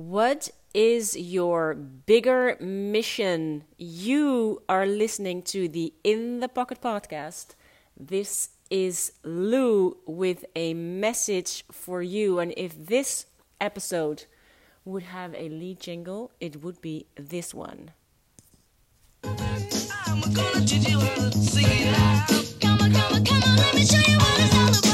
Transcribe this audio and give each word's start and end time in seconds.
What 0.00 0.48
is 0.72 1.14
your 1.14 1.74
bigger 1.74 2.56
mission? 2.58 3.64
You 3.76 4.62
are 4.66 4.86
listening 4.86 5.42
to 5.52 5.68
the 5.68 5.92
In 6.02 6.40
the 6.40 6.48
Pocket 6.48 6.80
podcast. 6.80 7.48
This 7.98 8.48
is 8.70 9.12
Lou 9.22 9.98
with 10.06 10.46
a 10.56 10.72
message 10.72 11.66
for 11.70 12.00
you. 12.00 12.38
And 12.38 12.54
if 12.56 12.86
this 12.86 13.26
episode 13.60 14.24
would 14.86 15.02
have 15.02 15.34
a 15.34 15.50
lead 15.50 15.80
jingle, 15.80 16.32
it 16.40 16.64
would 16.64 16.80
be 16.80 17.04
this 17.16 17.52
one. 17.52 17.90
Come 19.22 19.36
on, 19.36 19.68
come 22.94 23.12
on, 23.12 23.24
come 23.26 23.42
on, 23.42 24.89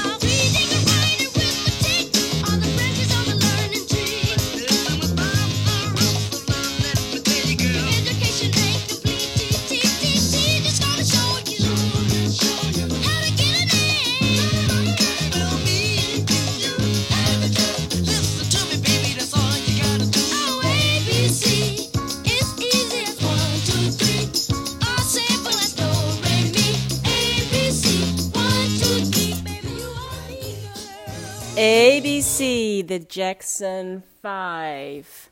the 32.87 33.01
Jackson 33.01 34.05
5. 34.23 35.31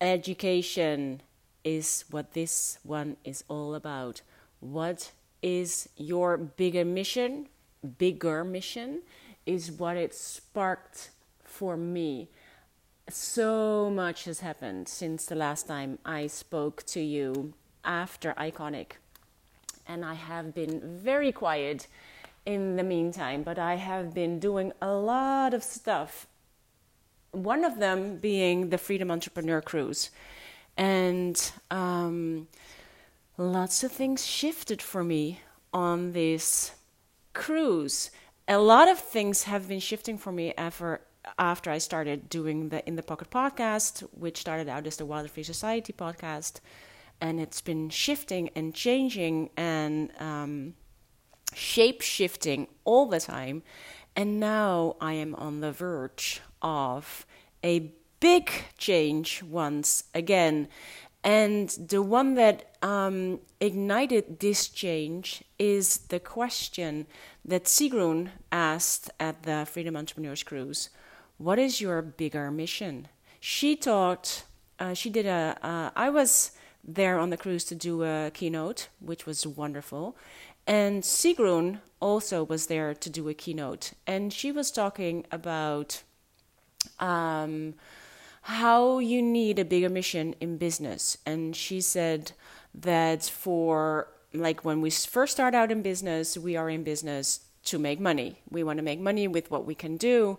Education 0.00 1.22
is 1.62 2.04
what 2.10 2.32
this 2.32 2.80
one 2.82 3.16
is 3.24 3.44
all 3.46 3.76
about. 3.76 4.22
What 4.58 5.12
is 5.42 5.88
your 5.96 6.36
bigger 6.36 6.84
mission? 6.84 7.46
Bigger 7.98 8.42
mission 8.42 9.02
is 9.46 9.70
what 9.70 9.96
it 9.96 10.12
sparked 10.12 11.10
for 11.44 11.76
me. 11.76 12.28
So 13.08 13.88
much 13.88 14.24
has 14.24 14.40
happened 14.40 14.88
since 14.88 15.26
the 15.26 15.36
last 15.36 15.68
time 15.68 16.00
I 16.04 16.26
spoke 16.26 16.82
to 16.86 17.00
you 17.00 17.54
after 17.84 18.34
Iconic. 18.34 18.92
And 19.86 20.04
I 20.04 20.14
have 20.14 20.52
been 20.52 20.80
very 20.82 21.30
quiet 21.30 21.86
in 22.44 22.74
the 22.74 22.82
meantime, 22.82 23.44
but 23.44 23.56
I 23.56 23.76
have 23.76 24.12
been 24.12 24.40
doing 24.40 24.72
a 24.82 24.92
lot 24.92 25.54
of 25.54 25.62
stuff. 25.62 26.26
One 27.32 27.64
of 27.64 27.78
them 27.78 28.16
being 28.16 28.70
the 28.70 28.78
Freedom 28.78 29.10
Entrepreneur 29.10 29.60
Cruise. 29.60 30.10
And 30.76 31.52
um, 31.70 32.48
lots 33.36 33.82
of 33.84 33.92
things 33.92 34.24
shifted 34.24 34.80
for 34.80 35.02
me 35.02 35.40
on 35.72 36.12
this 36.12 36.72
cruise. 37.32 38.10
A 38.48 38.58
lot 38.58 38.88
of 38.88 38.98
things 38.98 39.44
have 39.44 39.68
been 39.68 39.80
shifting 39.80 40.18
for 40.18 40.32
me 40.32 40.52
after 40.56 41.00
after 41.38 41.70
I 41.70 41.78
started 41.78 42.28
doing 42.28 42.70
the 42.70 42.86
In 42.86 42.96
the 42.96 43.02
Pocket 43.02 43.30
podcast, 43.30 44.00
which 44.12 44.38
started 44.38 44.68
out 44.68 44.86
as 44.86 44.96
the 44.96 45.06
Wilder 45.06 45.28
Free 45.28 45.44
Society 45.44 45.92
podcast, 45.92 46.60
and 47.20 47.40
it's 47.40 47.60
been 47.60 47.90
shifting 47.90 48.50
and 48.56 48.74
changing 48.74 49.50
and 49.56 50.10
um, 50.20 50.74
shape 51.54 52.00
shifting 52.00 52.66
all 52.84 53.06
the 53.06 53.20
time. 53.20 53.62
And 54.14 54.38
now 54.38 54.96
I 55.00 55.14
am 55.14 55.34
on 55.34 55.60
the 55.60 55.72
verge 55.72 56.42
of 56.60 57.26
a 57.64 57.92
big 58.20 58.50
change 58.76 59.42
once 59.42 60.04
again. 60.14 60.68
And 61.24 61.68
the 61.68 62.02
one 62.02 62.34
that 62.34 62.76
um, 62.82 63.40
ignited 63.60 64.40
this 64.40 64.68
change 64.68 65.42
is 65.58 65.98
the 66.08 66.20
question 66.20 67.06
that 67.44 67.64
Sigrun 67.64 68.30
asked 68.50 69.10
at 69.20 69.44
the 69.44 69.66
Freedom 69.66 69.96
Entrepreneurs 69.96 70.42
Cruise 70.42 70.90
What 71.38 71.58
is 71.58 71.80
your 71.80 72.02
bigger 72.02 72.50
mission? 72.50 73.08
She 73.40 73.76
talked, 73.76 74.44
uh, 74.78 74.94
she 74.94 75.10
did 75.10 75.26
a. 75.26 75.58
Uh, 75.62 75.90
I 75.96 76.10
was 76.10 76.52
there 76.84 77.18
on 77.18 77.30
the 77.30 77.36
cruise 77.36 77.64
to 77.66 77.74
do 77.74 78.02
a 78.02 78.30
keynote, 78.34 78.88
which 79.00 79.26
was 79.26 79.46
wonderful. 79.46 80.16
And 80.66 81.02
Sigrun 81.02 81.80
also 82.00 82.44
was 82.44 82.66
there 82.66 82.94
to 82.94 83.10
do 83.10 83.28
a 83.28 83.34
keynote, 83.34 83.92
and 84.06 84.32
she 84.32 84.52
was 84.52 84.70
talking 84.70 85.24
about 85.30 86.02
um, 86.98 87.74
how 88.42 88.98
you 88.98 89.22
need 89.22 89.58
a 89.58 89.64
bigger 89.64 89.88
mission 89.88 90.34
in 90.40 90.56
business. 90.56 91.18
And 91.24 91.54
she 91.54 91.80
said 91.80 92.32
that 92.74 93.24
for 93.24 94.08
like 94.34 94.64
when 94.64 94.80
we 94.80 94.90
first 94.90 95.32
start 95.32 95.54
out 95.54 95.70
in 95.70 95.82
business, 95.82 96.38
we 96.38 96.56
are 96.56 96.70
in 96.70 96.82
business 96.82 97.40
to 97.64 97.78
make 97.78 98.00
money. 98.00 98.36
We 98.50 98.64
want 98.64 98.78
to 98.78 98.82
make 98.82 99.00
money 99.00 99.28
with 99.28 99.50
what 99.50 99.66
we 99.66 99.74
can 99.74 99.96
do, 99.96 100.38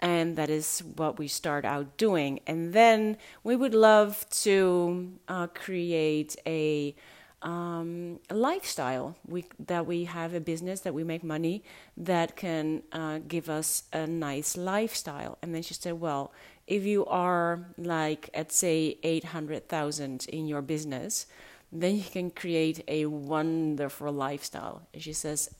and 0.00 0.36
that 0.36 0.50
is 0.50 0.82
what 0.96 1.18
we 1.18 1.28
start 1.28 1.64
out 1.64 1.96
doing. 1.96 2.40
And 2.46 2.72
then 2.72 3.16
we 3.44 3.54
would 3.54 3.74
love 3.74 4.26
to 4.42 5.12
uh, 5.28 5.46
create 5.48 6.36
a 6.46 6.94
um, 7.44 8.18
lifestyle 8.30 9.16
we, 9.26 9.44
that 9.58 9.86
we 9.86 10.04
have 10.04 10.34
a 10.34 10.40
business 10.40 10.80
that 10.80 10.94
we 10.94 11.04
make 11.04 11.22
money 11.22 11.62
that 11.96 12.36
can 12.36 12.82
uh, 12.92 13.20
give 13.28 13.48
us 13.48 13.84
a 13.92 14.06
nice 14.06 14.56
lifestyle. 14.56 15.38
And 15.42 15.54
then 15.54 15.62
she 15.62 15.74
said 15.74 16.00
well 16.00 16.32
if 16.66 16.84
you 16.84 17.04
are 17.06 17.66
like 17.76 18.30
at 18.32 18.50
say 18.50 18.98
800000 19.02 20.26
in 20.28 20.46
your 20.46 20.62
business 20.62 21.26
then 21.70 21.96
you 21.96 22.04
can 22.04 22.30
create 22.30 22.82
a 22.88 23.06
wonderful 23.06 24.12
lifestyle. 24.12 24.82
And 24.94 25.02
she 25.02 25.12
says 25.12 25.50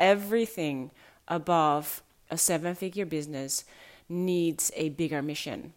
everything 0.00 0.90
above 1.28 2.02
a 2.30 2.38
seven 2.38 2.74
figure 2.74 3.06
business 3.06 3.64
needs 4.08 4.72
a 4.74 4.88
bigger 4.90 5.22
mission 5.22 5.74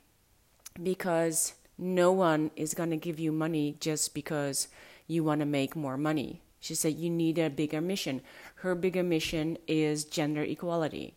because 0.81 1.53
no 1.77 2.11
one 2.11 2.51
is 2.55 2.73
going 2.73 2.91
to 2.91 2.97
give 2.97 3.19
you 3.19 3.31
money 3.31 3.75
just 3.79 4.13
because 4.13 4.67
you 5.11 5.23
want 5.23 5.41
to 5.41 5.45
make 5.45 5.75
more 5.75 5.97
money. 5.97 6.41
She 6.59 6.75
said 6.75 6.95
you 6.95 7.09
need 7.09 7.37
a 7.37 7.49
bigger 7.49 7.81
mission. 7.81 8.21
Her 8.55 8.75
bigger 8.75 9.03
mission 9.03 9.57
is 9.67 10.05
gender 10.05 10.43
equality. 10.43 11.15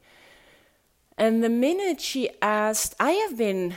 And 1.17 1.45
the 1.45 1.49
minute 1.49 2.01
she 2.01 2.31
asked, 2.43 2.97
I 2.99 3.13
have 3.13 3.39
been 3.39 3.75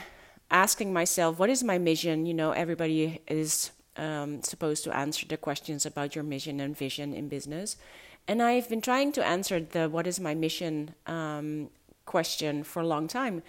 asking 0.50 0.92
myself, 0.92 1.38
what 1.38 1.50
is 1.50 1.62
my 1.62 1.78
mission? 1.78 2.26
You 2.26 2.34
know, 2.34 2.52
everybody 2.52 3.20
is 3.28 3.70
um, 3.96 4.42
supposed 4.42 4.82
to 4.84 4.96
answer 4.96 5.26
the 5.26 5.36
questions 5.36 5.84
about 5.84 6.14
your 6.14 6.24
mission 6.24 6.58
and 6.58 6.76
vision 6.76 7.12
in 7.12 7.28
business. 7.28 7.76
And 8.26 8.42
I've 8.42 8.68
been 8.68 8.80
trying 8.80 9.12
to 9.12 9.24
answer 9.24 9.60
the 9.60 9.88
what 9.88 10.06
is 10.06 10.18
my 10.18 10.34
mission 10.34 10.94
um, 11.06 11.70
question 12.06 12.64
for 12.64 12.80
a 12.80 12.86
long 12.86 13.08
time. 13.08 13.42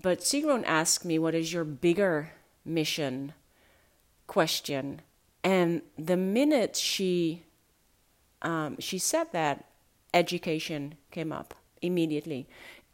But 0.00 0.20
Sigrun 0.20 0.64
asked 0.64 1.04
me, 1.04 1.18
what 1.18 1.34
is 1.34 1.52
your 1.52 1.64
bigger 1.64 2.32
mission 2.64 3.34
question? 4.26 5.02
And 5.44 5.82
the 5.98 6.16
minute 6.16 6.76
she 6.76 7.44
um, 8.42 8.76
she 8.78 8.98
said 8.98 9.28
that, 9.32 9.64
education 10.12 10.96
came 11.10 11.32
up 11.32 11.54
immediately. 11.80 12.48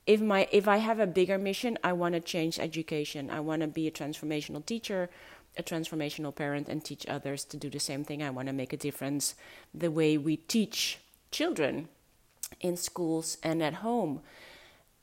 If 0.06 0.20
my 0.20 0.48
if 0.53 0.69
I 0.69 0.78
have 0.78 1.00
a 1.00 1.06
bigger 1.06 1.38
mission, 1.38 1.78
I 1.84 1.92
want 1.92 2.14
to 2.14 2.20
change 2.20 2.58
education. 2.58 3.31
I 3.31 3.41
want 3.41 3.62
to 3.62 3.69
be 3.69 3.87
a 3.87 3.91
transformational 3.91 4.64
teacher, 4.64 5.10
a 5.56 5.62
transformational 5.62 6.34
parent, 6.34 6.69
and 6.69 6.84
teach 6.84 7.06
others 7.06 7.44
to 7.47 7.56
do 7.56 7.69
the 7.69 7.81
same 7.81 8.04
thing. 8.04 8.22
I 8.22 8.31
want 8.31 8.48
to 8.48 8.54
make 8.54 8.72
a 8.72 8.76
difference 8.76 9.34
the 9.75 9.91
way 9.91 10.16
we 10.16 10.37
teach 10.37 10.98
children 11.31 11.88
in 12.60 12.76
schools 12.76 13.37
and 13.42 13.62
at 13.62 13.75
home, 13.75 14.22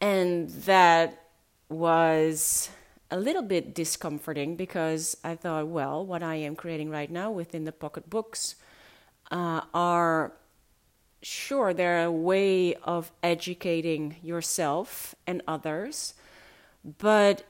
and 0.01 0.50
that 0.50 1.22
was 1.69 2.69
a 3.16 3.20
little 3.20 3.42
bit 3.42 3.74
discomforting 3.74 4.58
because 4.58 5.16
I 5.23 5.35
thought, 5.35 5.70
well, 5.70 6.06
what 6.06 6.22
I 6.22 6.35
am 6.35 6.53
creating 6.53 6.90
right 6.90 7.09
now 7.09 7.32
within 7.32 7.64
the 7.64 7.72
pocket 7.72 8.09
books 8.09 8.56
uh, 9.32 9.62
are 9.73 10.34
sure 11.22 11.73
they're 11.73 12.03
a 12.03 12.12
way 12.12 12.76
of 12.76 13.14
educating 13.23 14.17
yourself 14.22 15.16
and 15.26 15.41
others, 15.47 16.14
but 16.97 17.46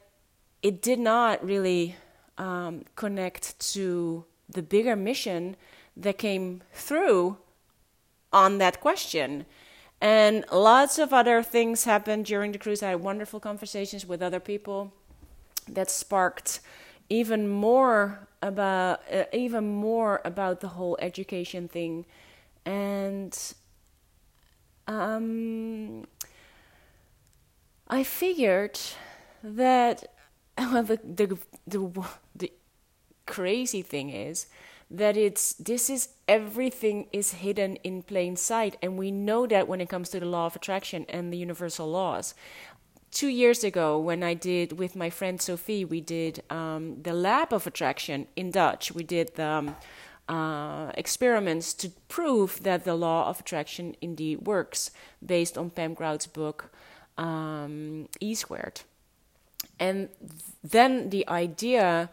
it 0.61 0.83
did 0.83 0.99
not 0.99 1.43
really 1.43 1.95
um, 2.37 2.85
connect 2.95 3.59
to 3.73 4.23
the 4.47 4.61
bigger 4.61 4.95
mission 4.95 5.55
that 5.97 6.19
came 6.19 6.61
through 6.73 7.37
on 8.31 8.59
that 8.59 8.81
question. 8.81 9.47
And 9.99 10.45
lots 10.51 10.99
of 10.99 11.11
other 11.11 11.41
things 11.41 11.85
happened 11.85 12.25
during 12.25 12.51
the 12.51 12.59
cruise. 12.59 12.83
I 12.83 12.89
had 12.89 13.01
wonderful 13.01 13.39
conversations 13.39 14.05
with 14.05 14.21
other 14.21 14.39
people 14.39 14.93
that 15.67 15.89
sparked 15.89 16.59
even 17.09 17.47
more 17.47 18.27
about 18.41 19.01
uh, 19.11 19.25
even 19.33 19.67
more 19.67 20.21
about 20.25 20.61
the 20.61 20.69
whole 20.69 20.97
education 21.01 21.67
thing. 21.67 22.05
And 22.65 23.37
um, 24.87 26.05
I 27.87 28.03
figured 28.03 28.79
that 29.43 30.05
well, 30.57 30.83
the, 30.83 30.99
the, 31.03 31.37
the, 31.67 32.03
the 32.35 32.51
crazy 33.25 33.81
thing 33.81 34.09
is 34.09 34.47
that 34.89 35.17
it's 35.17 35.53
this 35.53 35.89
is 35.89 36.09
everything 36.27 37.07
is 37.11 37.33
hidden 37.33 37.75
in 37.77 38.03
plain 38.03 38.35
sight 38.35 38.77
and 38.83 38.97
we 38.97 39.09
know 39.09 39.47
that 39.47 39.67
when 39.67 39.81
it 39.81 39.89
comes 39.89 40.09
to 40.09 40.19
the 40.19 40.25
law 40.25 40.45
of 40.45 40.55
attraction 40.55 41.05
and 41.09 41.33
the 41.33 41.37
universal 41.37 41.89
laws 41.89 42.35
two 43.19 43.31
years 43.43 43.63
ago 43.63 43.87
when 43.97 44.21
i 44.31 44.33
did 44.33 44.67
with 44.77 44.93
my 44.95 45.09
friend 45.09 45.41
sophie 45.41 45.85
we 45.85 46.01
did 46.01 46.43
um, 46.49 46.83
the 47.01 47.13
lab 47.13 47.53
of 47.53 47.65
attraction 47.65 48.27
in 48.35 48.51
dutch 48.51 48.91
we 48.91 49.03
did 49.03 49.27
the 49.35 49.47
um, 49.47 49.75
uh, 50.27 50.91
experiments 50.95 51.73
to 51.73 51.87
prove 52.07 52.63
that 52.63 52.83
the 52.83 52.95
law 52.95 53.29
of 53.29 53.39
attraction 53.39 53.95
indeed 54.01 54.37
works 54.45 54.91
based 55.25 55.57
on 55.57 55.69
pam 55.69 55.93
grout's 55.93 56.27
book 56.27 56.71
um, 57.17 58.07
e 58.19 58.35
squared 58.35 58.81
and 59.79 60.09
then 60.63 61.09
the 61.09 61.27
idea 61.27 62.09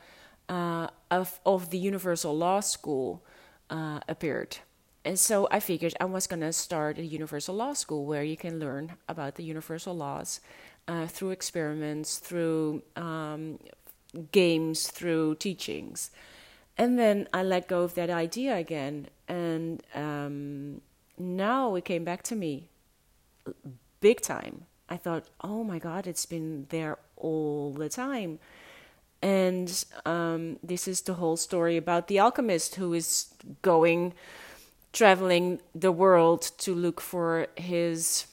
uh, 0.49 0.89
of 1.11 1.41
of 1.47 1.71
the 1.71 1.79
Universal 1.79 2.37
Law 2.37 2.61
School 2.61 3.23
uh, 3.71 4.01
appeared. 4.09 4.59
And 5.05 5.19
so 5.19 5.49
I 5.51 5.59
figured 5.61 5.95
I 6.01 6.05
was 6.05 6.27
going 6.27 6.41
to 6.41 6.53
start 6.53 6.99
a 6.99 7.05
universal 7.05 7.55
law 7.55 7.73
school 7.73 8.05
where 8.07 8.23
you 8.23 8.37
can 8.37 8.61
learn 8.61 8.93
about 9.09 9.35
the 9.35 9.43
universal 9.43 9.97
laws 9.97 10.41
uh, 10.87 11.07
through 11.07 11.31
experiments, 11.31 12.19
through 12.19 12.83
um, 12.95 13.59
games, 14.31 14.87
through 14.87 15.37
teachings. 15.37 16.11
And 16.79 16.99
then 16.99 17.29
I 17.33 17.43
let 17.43 17.69
go 17.69 17.83
of 17.83 17.95
that 17.95 18.11
idea 18.11 18.57
again. 18.57 19.09
And 19.29 19.83
um, 19.95 20.81
now 21.19 21.75
it 21.75 21.85
came 21.85 22.05
back 22.05 22.23
to 22.25 22.37
me 22.37 22.69
big 24.01 24.21
time. 24.21 24.67
I 24.89 24.97
thought, 24.97 25.25
oh 25.41 25.65
my 25.65 25.79
God, 25.79 26.07
it's 26.07 26.27
been 26.27 26.67
there 26.69 26.99
all 27.17 27.73
the 27.73 27.89
time. 27.89 28.39
And 29.23 29.85
um, 30.05 30.59
this 30.63 30.89
is 30.89 31.03
the 31.03 31.15
whole 31.15 31.37
story 31.37 31.77
about 31.77 32.09
the 32.09 32.19
alchemist 32.19 32.75
who 32.75 32.93
is 32.93 33.33
going, 33.63 34.13
traveling 34.93 35.61
the 35.75 35.93
world 35.93 36.43
to 36.59 36.75
look 36.75 37.01
for 37.01 37.47
his 37.57 38.27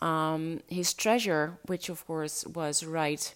um, 0.00 0.60
his 0.68 0.92
treasure, 0.92 1.58
which 1.66 1.88
of 1.88 2.06
course 2.06 2.46
was 2.46 2.84
right 2.84 3.34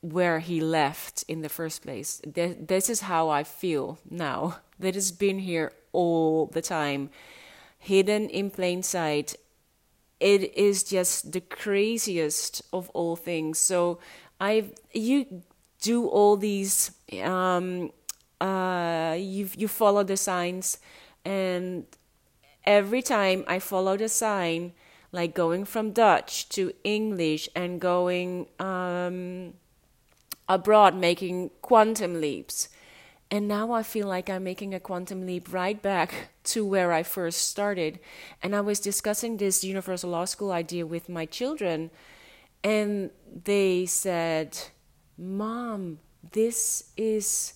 where 0.00 0.38
he 0.38 0.60
left 0.60 1.24
in 1.28 1.40
the 1.40 1.48
first 1.48 1.82
place. 1.82 2.20
This 2.26 2.90
is 2.90 3.02
how 3.02 3.30
I 3.30 3.42
feel 3.42 3.98
now. 4.10 4.58
That 4.78 4.94
has 4.94 5.12
been 5.12 5.38
here 5.38 5.72
all 5.92 6.46
the 6.46 6.60
time, 6.60 7.10
hidden 7.78 8.28
in 8.28 8.50
plain 8.50 8.82
sight. 8.82 9.36
It 10.20 10.56
is 10.56 10.84
just 10.84 11.32
the 11.32 11.40
craziest 11.40 12.62
of 12.72 12.90
all 12.90 13.16
things. 13.16 13.58
So 13.58 13.98
I 14.40 14.64
you 14.92 15.42
do 15.80 16.06
all 16.06 16.36
these 16.36 16.90
um, 17.22 17.92
uh, 18.40 19.16
you 19.18 19.48
you 19.56 19.68
follow 19.68 20.02
the 20.02 20.16
signs 20.16 20.78
and 21.24 21.86
every 22.64 23.02
time 23.02 23.44
I 23.46 23.58
follow 23.58 23.96
the 23.96 24.08
sign 24.08 24.72
like 25.12 25.34
going 25.34 25.64
from 25.64 25.92
Dutch 25.92 26.48
to 26.50 26.72
English 26.82 27.48
and 27.54 27.80
going 27.80 28.48
um, 28.58 29.54
abroad 30.48 30.94
making 30.94 31.50
quantum 31.62 32.20
leaps 32.20 32.68
and 33.30 33.48
now 33.48 33.72
I 33.72 33.82
feel 33.82 34.06
like 34.06 34.30
I'm 34.30 34.44
making 34.44 34.74
a 34.74 34.80
quantum 34.80 35.26
leap 35.26 35.52
right 35.52 35.80
back 35.80 36.30
to 36.44 36.64
where 36.64 36.92
I 36.92 37.02
first 37.02 37.48
started. 37.48 37.98
And 38.42 38.54
I 38.54 38.60
was 38.60 38.78
discussing 38.78 39.38
this 39.38 39.64
universal 39.64 40.10
law 40.10 40.24
school 40.24 40.52
idea 40.52 40.86
with 40.86 41.08
my 41.08 41.26
children 41.26 41.90
and 42.62 43.10
they 43.44 43.86
said, 43.86 44.56
Mom, 45.18 45.98
this 46.32 46.90
is 46.96 47.54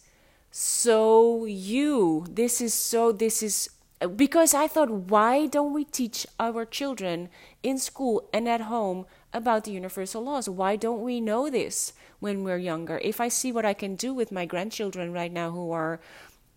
so 0.59 1.45
you. 1.45 2.27
This 2.29 2.61
is 2.61 2.75
so, 2.75 3.13
this 3.13 3.45
is. 3.45 3.71
Because 4.17 4.55
I 4.55 4.67
thought, 4.67 4.91
why 4.91 5.47
don't 5.47 5.73
we 5.73 5.85
teach 5.85 6.27
our 6.41 6.65
children 6.65 7.29
in 7.63 7.79
school 7.79 8.29
and 8.33 8.49
at 8.49 8.63
home 8.63 9.07
about 9.33 9.65
the 9.65 9.71
universal 9.71 10.23
laws? 10.23 10.49
Why 10.49 10.75
don't 10.75 11.03
we 11.03 11.21
know 11.21 11.49
this 11.49 11.93
when 12.19 12.43
we're 12.43 12.59
younger? 12.59 13.01
If 13.05 13.21
I 13.21 13.29
see 13.29 13.53
what 13.53 13.65
I 13.65 13.73
can 13.73 13.95
do 13.95 14.13
with 14.13 14.33
my 14.33 14.47
grandchildren 14.47 15.13
right 15.13 15.33
now 15.33 15.53
who 15.53 15.71
are 15.71 16.01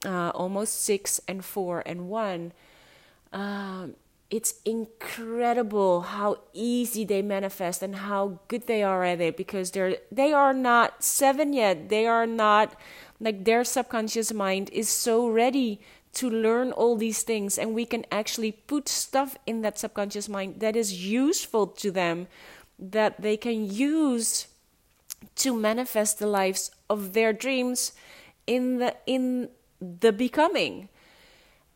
uh, 0.03 0.29
almost 0.29 0.81
six 0.81 1.21
and 1.27 1.45
four 1.45 1.83
and 1.85 2.09
one, 2.09 2.53
um, 3.31 3.95
it's 4.31 4.55
incredible 4.63 6.01
how 6.01 6.39
easy 6.53 7.03
they 7.03 7.21
manifest 7.21 7.83
and 7.83 7.97
how 7.97 8.39
good 8.47 8.65
they 8.65 8.81
are 8.81 9.03
at 9.03 9.19
it 9.19 9.35
because 9.35 9.71
they're 9.71 9.97
they 10.09 10.31
are 10.31 10.53
not 10.53 11.03
seven 11.03 11.51
yet 11.51 11.89
they 11.89 12.07
are 12.07 12.25
not 12.25 12.73
like 13.21 13.45
their 13.45 13.63
subconscious 13.63 14.33
mind 14.33 14.69
is 14.73 14.89
so 14.89 15.29
ready 15.29 15.79
to 16.13 16.29
learn 16.29 16.73
all 16.73 16.97
these 16.97 17.23
things 17.23 17.57
and 17.57 17.73
we 17.73 17.85
can 17.85 18.03
actually 18.11 18.51
put 18.51 18.89
stuff 18.89 19.37
in 19.45 19.61
that 19.61 19.79
subconscious 19.79 20.27
mind 20.27 20.59
that 20.59 20.75
is 20.75 21.05
useful 21.05 21.67
to 21.67 21.91
them 21.91 22.27
that 22.77 23.21
they 23.21 23.37
can 23.37 23.71
use 23.71 24.47
to 25.35 25.55
manifest 25.55 26.19
the 26.19 26.27
lives 26.27 26.71
of 26.89 27.13
their 27.13 27.31
dreams 27.31 27.93
in 28.47 28.79
the 28.79 28.95
in 29.05 29.47
the 29.79 30.11
becoming 30.11 30.89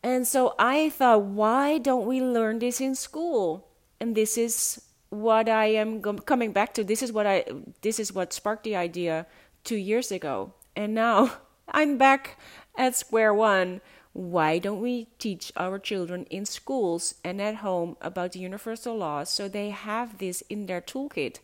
and 0.06 0.24
so 0.24 0.54
I 0.56 0.90
thought, 0.90 1.22
why 1.22 1.78
don't 1.78 2.06
we 2.06 2.22
learn 2.22 2.60
this 2.60 2.80
in 2.80 2.94
school? 2.94 3.66
And 3.98 4.14
this 4.14 4.38
is 4.38 4.80
what 5.10 5.48
I 5.48 5.66
am 5.66 6.00
coming 6.00 6.52
back 6.52 6.74
to. 6.74 6.84
This 6.84 7.02
is 7.02 7.10
what 7.10 7.26
I 7.26 7.44
this 7.82 7.98
is 7.98 8.12
what 8.12 8.32
sparked 8.32 8.62
the 8.62 8.76
idea 8.76 9.26
2 9.64 9.74
years 9.74 10.12
ago. 10.12 10.52
And 10.76 10.94
now 10.94 11.38
I'm 11.68 11.98
back 11.98 12.38
at 12.76 12.94
square 12.94 13.34
one. 13.34 13.80
Why 14.12 14.58
don't 14.58 14.80
we 14.80 15.08
teach 15.18 15.52
our 15.56 15.78
children 15.78 16.24
in 16.30 16.46
schools 16.46 17.16
and 17.24 17.42
at 17.42 17.56
home 17.56 17.96
about 18.00 18.32
the 18.32 18.38
universal 18.38 18.96
laws 18.96 19.28
so 19.28 19.46
they 19.46 19.70
have 19.70 20.18
this 20.18 20.42
in 20.48 20.66
their 20.66 20.80
toolkit 20.80 21.40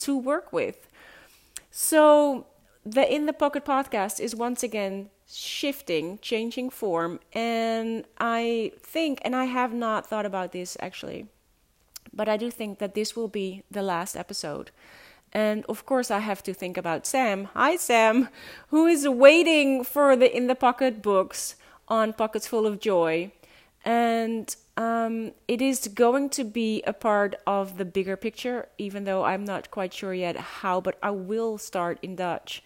to 0.00 0.16
work 0.16 0.52
with? 0.52 0.88
So 1.70 2.46
the 2.84 3.12
In 3.12 3.26
the 3.26 3.32
Pocket 3.32 3.64
podcast 3.64 4.18
is 4.18 4.34
once 4.34 4.62
again 4.62 5.10
shifting, 5.28 6.18
changing 6.20 6.70
form. 6.70 7.20
And 7.32 8.04
I 8.18 8.72
think, 8.80 9.20
and 9.22 9.36
I 9.36 9.44
have 9.44 9.72
not 9.72 10.06
thought 10.06 10.26
about 10.26 10.52
this 10.52 10.76
actually, 10.80 11.26
but 12.12 12.28
I 12.28 12.36
do 12.36 12.50
think 12.50 12.78
that 12.78 12.94
this 12.94 13.14
will 13.14 13.28
be 13.28 13.62
the 13.70 13.82
last 13.82 14.16
episode. 14.16 14.70
And 15.36 15.66
of 15.68 15.84
course, 15.84 16.10
I 16.10 16.20
have 16.20 16.42
to 16.44 16.54
think 16.54 16.78
about 16.78 17.06
Sam. 17.06 17.50
Hi, 17.52 17.76
Sam, 17.76 18.30
who 18.68 18.86
is 18.86 19.06
waiting 19.06 19.84
for 19.84 20.16
the 20.16 20.34
In 20.34 20.46
the 20.46 20.54
Pocket 20.54 21.02
books 21.02 21.56
on 21.88 22.14
Pockets 22.14 22.46
Full 22.46 22.66
of 22.66 22.80
Joy. 22.80 23.32
And 23.84 24.56
um, 24.78 25.32
it 25.46 25.60
is 25.60 25.88
going 25.88 26.30
to 26.30 26.42
be 26.42 26.82
a 26.86 26.94
part 26.94 27.34
of 27.46 27.76
the 27.76 27.84
bigger 27.84 28.16
picture, 28.16 28.70
even 28.78 29.04
though 29.04 29.24
I'm 29.24 29.44
not 29.44 29.70
quite 29.70 29.92
sure 29.92 30.14
yet 30.14 30.38
how, 30.38 30.80
but 30.80 30.96
I 31.02 31.10
will 31.10 31.58
start 31.58 31.98
in 32.00 32.16
Dutch 32.16 32.62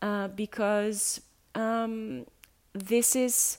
uh, 0.00 0.28
because 0.28 1.20
um, 1.54 2.24
this 2.72 3.14
is 3.14 3.58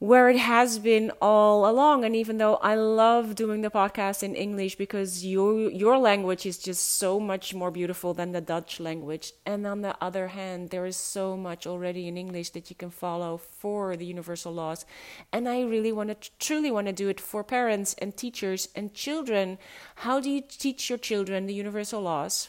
where 0.00 0.30
it 0.30 0.38
has 0.38 0.78
been 0.78 1.12
all 1.20 1.68
along. 1.68 2.06
And 2.06 2.16
even 2.16 2.38
though 2.38 2.56
I 2.56 2.74
love 2.74 3.34
doing 3.34 3.60
the 3.60 3.70
podcast 3.70 4.22
in 4.22 4.34
English 4.34 4.76
because 4.76 5.26
your 5.26 5.70
your 5.70 5.98
language 5.98 6.46
is 6.46 6.56
just 6.56 6.96
so 6.96 7.20
much 7.20 7.54
more 7.54 7.70
beautiful 7.70 8.14
than 8.14 8.32
the 8.32 8.40
Dutch 8.40 8.80
language. 8.80 9.34
And 9.44 9.66
on 9.66 9.82
the 9.82 9.94
other 10.00 10.28
hand 10.28 10.70
there 10.70 10.86
is 10.86 10.96
so 10.96 11.36
much 11.36 11.66
already 11.66 12.08
in 12.08 12.16
English 12.16 12.50
that 12.50 12.70
you 12.70 12.76
can 12.76 12.90
follow 12.90 13.36
for 13.36 13.94
the 13.94 14.06
universal 14.06 14.54
laws. 14.54 14.86
And 15.34 15.46
I 15.46 15.60
really 15.60 15.92
want 15.92 16.08
to 16.08 16.30
truly 16.38 16.70
want 16.70 16.86
to 16.86 16.94
do 16.94 17.10
it 17.10 17.20
for 17.20 17.44
parents 17.44 17.94
and 17.98 18.16
teachers 18.16 18.68
and 18.74 18.94
children. 18.94 19.58
How 19.96 20.18
do 20.18 20.30
you 20.30 20.40
teach 20.40 20.88
your 20.88 20.98
children 20.98 21.44
the 21.44 21.60
universal 21.64 22.00
laws? 22.00 22.48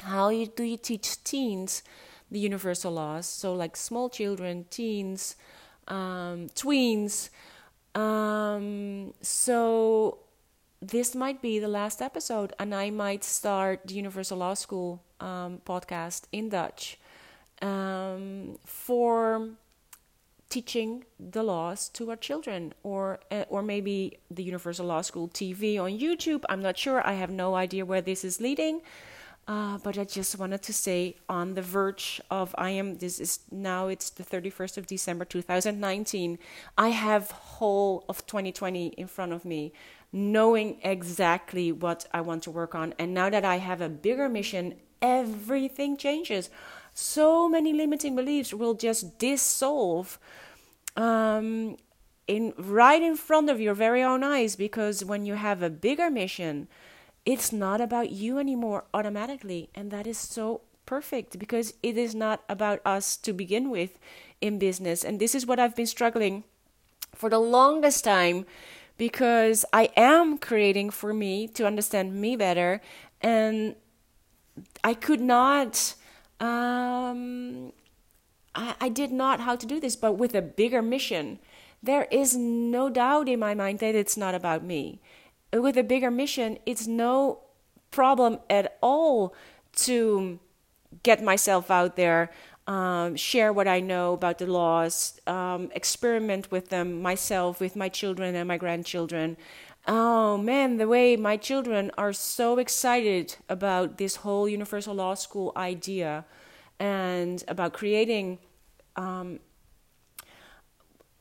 How 0.00 0.30
do 0.30 0.64
you 0.64 0.78
teach 0.78 1.22
teens 1.22 1.82
the 2.32 2.40
universal 2.40 2.92
laws. 2.92 3.26
So, 3.26 3.54
like 3.54 3.76
small 3.76 4.08
children, 4.08 4.64
teens, 4.70 5.36
um, 5.88 6.48
tweens. 6.54 7.30
Um, 7.94 9.12
so, 9.20 10.18
this 10.80 11.14
might 11.14 11.40
be 11.40 11.58
the 11.58 11.68
last 11.68 12.02
episode, 12.02 12.52
and 12.58 12.74
I 12.74 12.90
might 12.90 13.22
start 13.22 13.82
the 13.86 13.94
Universal 13.94 14.38
Law 14.38 14.54
School 14.54 15.02
um, 15.20 15.60
podcast 15.64 16.22
in 16.32 16.48
Dutch 16.48 16.98
um, 17.60 18.58
for 18.64 19.50
teaching 20.48 21.04
the 21.18 21.42
laws 21.42 21.88
to 21.90 22.10
our 22.10 22.16
children, 22.16 22.74
or 22.82 23.20
uh, 23.30 23.44
or 23.48 23.62
maybe 23.62 24.18
the 24.30 24.42
Universal 24.42 24.86
Law 24.86 25.00
School 25.00 25.28
TV 25.28 25.80
on 25.80 25.98
YouTube. 25.98 26.42
I'm 26.48 26.60
not 26.60 26.76
sure. 26.76 27.06
I 27.06 27.14
have 27.14 27.30
no 27.30 27.54
idea 27.54 27.86
where 27.86 28.02
this 28.02 28.24
is 28.24 28.40
leading. 28.40 28.82
Uh, 29.48 29.76
but 29.78 29.98
I 29.98 30.04
just 30.04 30.38
wanted 30.38 30.62
to 30.62 30.72
say 30.72 31.16
on 31.28 31.54
the 31.54 31.62
verge 31.62 32.20
of 32.30 32.54
I 32.56 32.70
am 32.70 32.98
this 32.98 33.18
is 33.18 33.40
now 33.50 33.88
it's 33.88 34.08
the 34.10 34.22
31st 34.22 34.78
of 34.78 34.86
December 34.86 35.24
2019. 35.24 36.38
I 36.78 36.88
have 36.90 37.30
whole 37.32 38.04
of 38.08 38.24
2020 38.26 38.88
in 38.88 39.08
front 39.08 39.32
of 39.32 39.44
me, 39.44 39.72
knowing 40.12 40.78
exactly 40.84 41.72
what 41.72 42.06
I 42.14 42.20
want 42.20 42.44
to 42.44 42.52
work 42.52 42.76
on. 42.76 42.94
And 43.00 43.12
now 43.14 43.30
that 43.30 43.44
I 43.44 43.56
have 43.56 43.80
a 43.80 43.88
bigger 43.88 44.28
mission 44.28 44.74
everything 45.02 45.96
changes. 45.96 46.48
So 46.94 47.48
many 47.48 47.72
limiting 47.72 48.14
beliefs 48.14 48.54
will 48.54 48.74
just 48.74 49.18
dissolve 49.18 50.18
um, 50.96 51.76
in 52.28 52.54
right 52.56 53.02
in 53.02 53.16
front 53.16 53.50
of 53.50 53.60
your 53.60 53.74
very 53.74 54.02
own 54.02 54.22
eyes 54.22 54.56
because 54.56 55.04
when 55.04 55.26
you 55.26 55.34
have 55.34 55.62
a 55.62 55.70
bigger 55.70 56.10
mission, 56.10 56.68
it's 57.24 57.52
not 57.52 57.80
about 57.80 58.10
you 58.10 58.38
anymore 58.38 58.84
automatically, 58.92 59.70
and 59.74 59.90
that 59.90 60.06
is 60.06 60.18
so 60.18 60.62
perfect 60.86 61.38
because 61.38 61.74
it 61.82 61.96
is 61.96 62.14
not 62.14 62.42
about 62.48 62.80
us 62.84 63.16
to 63.16 63.32
begin 63.32 63.70
with 63.70 63.98
in 64.40 64.58
business. 64.58 65.04
And 65.04 65.20
this 65.20 65.34
is 65.34 65.46
what 65.46 65.60
I've 65.60 65.76
been 65.76 65.86
struggling 65.86 66.44
for 67.14 67.30
the 67.30 67.38
longest 67.38 68.04
time 68.04 68.44
because 68.98 69.64
I 69.72 69.90
am 69.96 70.38
creating 70.38 70.90
for 70.90 71.14
me 71.14 71.48
to 71.48 71.66
understand 71.66 72.14
me 72.14 72.36
better, 72.36 72.80
and 73.20 73.76
I 74.84 74.94
could 74.94 75.20
not. 75.20 75.94
Um, 76.40 77.72
I, 78.54 78.74
I 78.80 78.88
did 78.88 79.12
not 79.12 79.40
how 79.40 79.56
to 79.56 79.66
do 79.66 79.80
this, 79.80 79.96
but 79.96 80.14
with 80.14 80.34
a 80.34 80.42
bigger 80.42 80.82
mission, 80.82 81.38
there 81.82 82.06
is 82.10 82.36
no 82.36 82.90
doubt 82.90 83.28
in 83.28 83.38
my 83.38 83.54
mind 83.54 83.78
that 83.78 83.94
it's 83.94 84.16
not 84.16 84.34
about 84.34 84.64
me. 84.64 85.00
With 85.52 85.76
a 85.76 85.82
bigger 85.82 86.10
mission, 86.10 86.58
it's 86.64 86.86
no 86.86 87.40
problem 87.90 88.38
at 88.48 88.78
all 88.82 89.34
to 89.76 90.38
get 91.02 91.22
myself 91.22 91.70
out 91.70 91.96
there, 91.96 92.30
um, 92.66 93.16
share 93.16 93.52
what 93.52 93.68
I 93.68 93.80
know 93.80 94.14
about 94.14 94.38
the 94.38 94.46
laws, 94.46 95.20
um, 95.26 95.70
experiment 95.74 96.50
with 96.50 96.70
them 96.70 97.02
myself, 97.02 97.60
with 97.60 97.76
my 97.76 97.88
children 97.90 98.34
and 98.34 98.48
my 98.48 98.56
grandchildren. 98.56 99.36
Oh 99.86 100.38
man, 100.38 100.78
the 100.78 100.88
way 100.88 101.16
my 101.16 101.36
children 101.36 101.90
are 101.98 102.12
so 102.12 102.58
excited 102.58 103.36
about 103.48 103.98
this 103.98 104.16
whole 104.16 104.48
universal 104.48 104.94
law 104.94 105.14
school 105.14 105.52
idea 105.56 106.24
and 106.78 107.44
about 107.48 107.74
creating 107.74 108.38
um, 108.96 109.40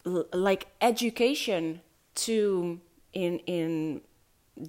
l- 0.06 0.26
like 0.34 0.68
education 0.82 1.82
to 2.16 2.80
in 3.14 3.40
in 3.40 4.02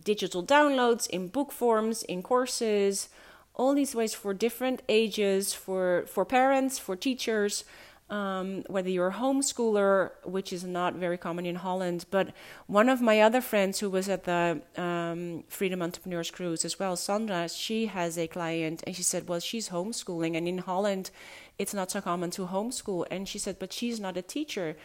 digital 0.04 0.42
downloads, 0.44 1.06
in 1.08 1.28
book 1.28 1.52
forms, 1.52 2.02
in 2.04 2.22
courses, 2.22 3.08
all 3.54 3.74
these 3.74 3.94
ways 3.94 4.14
for 4.14 4.34
different 4.34 4.82
ages, 4.88 5.52
for 5.52 6.04
for 6.06 6.24
parents, 6.24 6.78
for 6.78 6.96
teachers, 6.96 7.64
um, 8.12 8.62
whether 8.66 8.90
you're 8.90 9.08
a 9.08 9.14
homeschooler, 9.14 10.10
which 10.24 10.52
is 10.52 10.64
not 10.64 10.94
very 10.94 11.16
common 11.16 11.46
in 11.46 11.56
Holland. 11.56 12.04
But 12.10 12.32
one 12.66 12.88
of 12.90 13.00
my 13.00 13.20
other 13.20 13.40
friends 13.40 13.80
who 13.80 13.88
was 13.88 14.08
at 14.08 14.24
the 14.24 14.60
um, 14.76 15.44
Freedom 15.48 15.80
Entrepreneurs 15.82 16.30
Cruise 16.30 16.64
as 16.64 16.78
well, 16.78 16.94
Sandra, 16.96 17.48
she 17.48 17.86
has 17.86 18.18
a 18.18 18.26
client 18.26 18.82
and 18.86 18.94
she 18.94 19.02
said, 19.02 19.28
well, 19.28 19.40
she's 19.40 19.70
homeschooling. 19.70 20.36
And 20.36 20.46
in 20.46 20.58
Holland, 20.58 21.10
it's 21.58 21.72
not 21.72 21.90
so 21.90 22.02
common 22.02 22.30
to 22.32 22.46
homeschool. 22.46 23.06
And 23.10 23.26
she 23.26 23.38
said, 23.38 23.58
but 23.58 23.72
she's 23.72 23.98
not 23.98 24.18
a 24.18 24.22
teacher. 24.22 24.76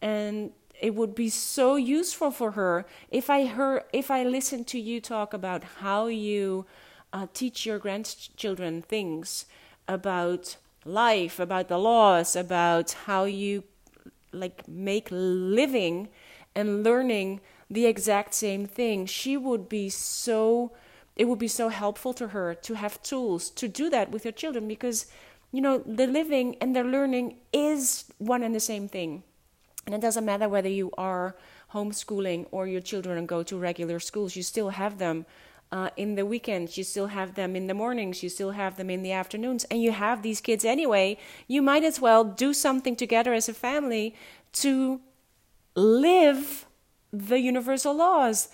And 0.00 0.50
it 0.82 0.96
would 0.96 1.14
be 1.14 1.30
so 1.30 1.76
useful 1.76 2.32
for 2.32 2.50
her 2.52 2.84
if 3.08 3.30
I 3.30 3.46
heard, 3.46 3.84
if 3.92 4.10
I 4.10 4.24
listened 4.24 4.66
to 4.68 4.80
you 4.80 5.00
talk 5.00 5.32
about 5.32 5.62
how 5.80 6.08
you 6.08 6.66
uh, 7.12 7.28
teach 7.32 7.64
your 7.64 7.78
grandchildren 7.78 8.82
things 8.82 9.46
about 9.86 10.56
life, 10.84 11.38
about 11.38 11.68
the 11.68 11.78
laws, 11.78 12.34
about 12.34 12.92
how 13.06 13.24
you 13.24 13.62
like 14.32 14.66
make 14.66 15.06
living 15.10 16.08
and 16.54 16.82
learning 16.82 17.40
the 17.70 17.86
exact 17.86 18.34
same 18.34 18.66
thing. 18.66 19.06
She 19.06 19.36
would 19.36 19.68
be 19.68 19.88
so 19.88 20.72
it 21.14 21.26
would 21.26 21.38
be 21.38 21.48
so 21.48 21.68
helpful 21.68 22.12
to 22.14 22.28
her 22.28 22.54
to 22.54 22.74
have 22.74 23.02
tools 23.02 23.50
to 23.50 23.68
do 23.68 23.88
that 23.90 24.10
with 24.10 24.24
your 24.24 24.32
children 24.32 24.66
because 24.66 25.06
you 25.52 25.60
know 25.60 25.78
the 25.78 26.06
living 26.06 26.56
and 26.60 26.74
the 26.74 26.82
learning 26.82 27.36
is 27.52 28.06
one 28.18 28.42
and 28.42 28.54
the 28.54 28.60
same 28.60 28.88
thing. 28.88 29.22
And 29.86 29.94
it 29.94 30.00
doesn't 30.00 30.24
matter 30.24 30.48
whether 30.48 30.68
you 30.68 30.90
are 30.96 31.34
homeschooling 31.72 32.46
or 32.50 32.66
your 32.66 32.80
children 32.80 33.26
go 33.26 33.42
to 33.42 33.56
regular 33.56 33.98
schools, 33.98 34.36
you 34.36 34.42
still 34.42 34.70
have 34.70 34.98
them 34.98 35.26
uh, 35.72 35.88
in 35.96 36.14
the 36.16 36.26
weekends, 36.26 36.76
you 36.76 36.84
still 36.84 37.06
have 37.06 37.34
them 37.34 37.56
in 37.56 37.66
the 37.66 37.74
mornings, 37.74 38.22
you 38.22 38.28
still 38.28 38.50
have 38.50 38.76
them 38.76 38.90
in 38.90 39.02
the 39.02 39.12
afternoons, 39.12 39.64
and 39.64 39.82
you 39.82 39.90
have 39.90 40.22
these 40.22 40.40
kids 40.40 40.64
anyway. 40.64 41.16
You 41.48 41.62
might 41.62 41.82
as 41.82 41.98
well 41.98 42.24
do 42.24 42.52
something 42.52 42.94
together 42.94 43.32
as 43.32 43.48
a 43.48 43.54
family 43.54 44.14
to 44.54 45.00
live 45.74 46.66
the 47.10 47.40
universal 47.40 47.94
laws. 47.94 48.50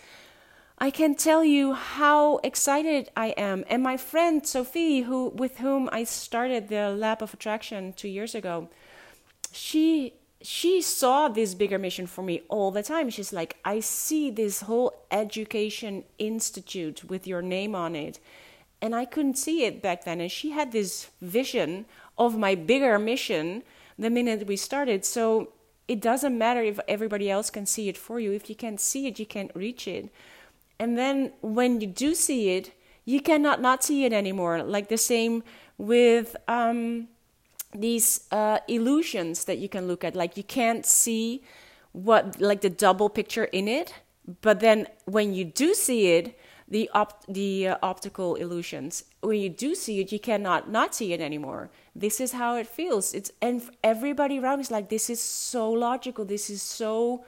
I 0.79 0.91
can 0.91 1.17
tell 1.17 1.45
you 1.45 1.73
how 1.73 2.39
excited 2.45 3.11
I 3.17 3.29
am. 3.31 3.65
And 3.69 3.83
my 3.83 3.97
friend 3.97 4.47
Sophie, 4.47 5.01
who 5.03 5.31
with 5.31 5.59
whom 5.59 5.89
I 5.91 6.05
started 6.05 6.69
the 6.69 6.91
Lab 6.91 7.21
of 7.21 7.35
Attraction 7.35 7.93
two 7.95 8.07
years 8.07 8.37
ago, 8.37 8.69
she 9.51 10.15
she 10.41 10.81
saw 10.81 11.29
this 11.29 11.55
bigger 11.55 11.79
mission 11.79 12.07
for 12.07 12.23
me 12.23 12.43
all 12.49 12.71
the 12.71 12.83
time. 12.83 13.11
She's 13.11 13.33
like, 13.33 13.57
I 13.65 13.81
see 13.81 14.31
this 14.31 14.63
whole 14.63 14.95
education 15.11 16.05
institute 16.19 17.05
with 17.05 17.27
your 17.27 17.43
name 17.43 17.75
on 17.75 17.97
it. 17.97 18.21
And 18.81 18.95
I 18.95 19.05
couldn't 19.05 19.37
see 19.37 19.65
it 19.65 19.83
back 19.83 20.05
then. 20.05 20.21
And 20.21 20.31
she 20.31 20.51
had 20.51 20.71
this 20.71 21.09
vision 21.21 21.87
of 22.17 22.39
my 22.39 22.55
bigger 22.55 22.99
mission 22.99 23.65
the 23.99 24.11
minute 24.11 24.47
we 24.47 24.57
started. 24.57 25.05
So 25.05 25.53
it 25.89 26.01
doesn't 26.01 26.39
matter 26.39 26.63
if 26.63 26.79
everybody 26.87 27.29
else 27.29 27.51
can 27.51 27.67
see 27.67 27.89
it 27.89 27.99
for 27.99 28.21
you. 28.21 28.33
If 28.33 28.49
you 28.49 28.55
can't 28.55 28.81
see 28.81 29.09
it, 29.09 29.19
you 29.19 29.27
can't 29.27 29.51
reach 29.55 29.89
it. 29.89 30.09
And 30.79 30.97
then 30.97 31.33
when 31.41 31.81
you 31.81 31.89
do 31.89 32.15
see 32.15 32.51
it, 32.51 32.73
you 33.05 33.21
cannot 33.21 33.61
not 33.61 33.83
see 33.83 34.05
it 34.05 34.13
anymore. 34.13 34.63
Like 34.63 34.89
the 34.89 34.99
same 34.99 35.43
with 35.79 36.37
um, 36.47 37.09
these 37.75 38.27
uh, 38.31 38.59
illusions 38.69 39.45
that 39.45 39.59
you 39.59 39.69
can 39.69 39.87
look 39.87 40.05
at. 40.05 40.17
Like 40.17 40.37
you 40.37 40.45
can't 40.45 40.87
see 40.87 41.43
what 41.93 42.41
like 42.41 42.61
the 42.61 42.71
double 42.71 43.09
picture 43.09 43.45
in 43.45 43.67
it 43.67 43.95
but 44.43 44.61
then 44.61 44.87
when 45.07 45.35
you 45.35 45.45
do 45.45 45.75
see 45.75 46.13
it 46.13 46.39
the 46.69 46.91
op- 46.93 47.25
the 47.27 47.69
uh, 47.69 47.77
optical 47.83 48.35
illusions 48.35 49.05
when 49.23 49.41
you 49.41 49.49
do 49.49 49.75
see 49.75 50.01
it 50.01 50.13
you 50.13 50.21
cannot 50.21 50.71
not 50.71 50.95
see 50.95 51.13
it 51.13 51.21
anymore. 51.21 51.71
This 51.97 52.21
is 52.21 52.33
how 52.33 52.57
it 52.57 52.67
feels. 52.67 53.15
It's 53.15 53.33
and 53.41 53.63
everybody 53.83 54.39
around 54.39 54.61
is 54.61 54.71
like 54.71 54.91
this 54.91 55.09
is 55.09 55.21
so 55.21 55.71
logical. 55.71 56.27
This 56.27 56.51
is 56.51 56.61
so 56.61 57.25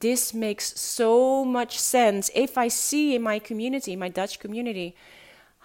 this 0.00 0.34
makes 0.34 0.78
so 0.80 1.44
much 1.44 1.78
sense. 1.78 2.28
If 2.34 2.58
i 2.58 2.66
see 2.66 3.14
in 3.14 3.22
my 3.22 3.38
community 3.38 3.94
my 3.94 4.08
dutch 4.08 4.40
community 4.40 4.96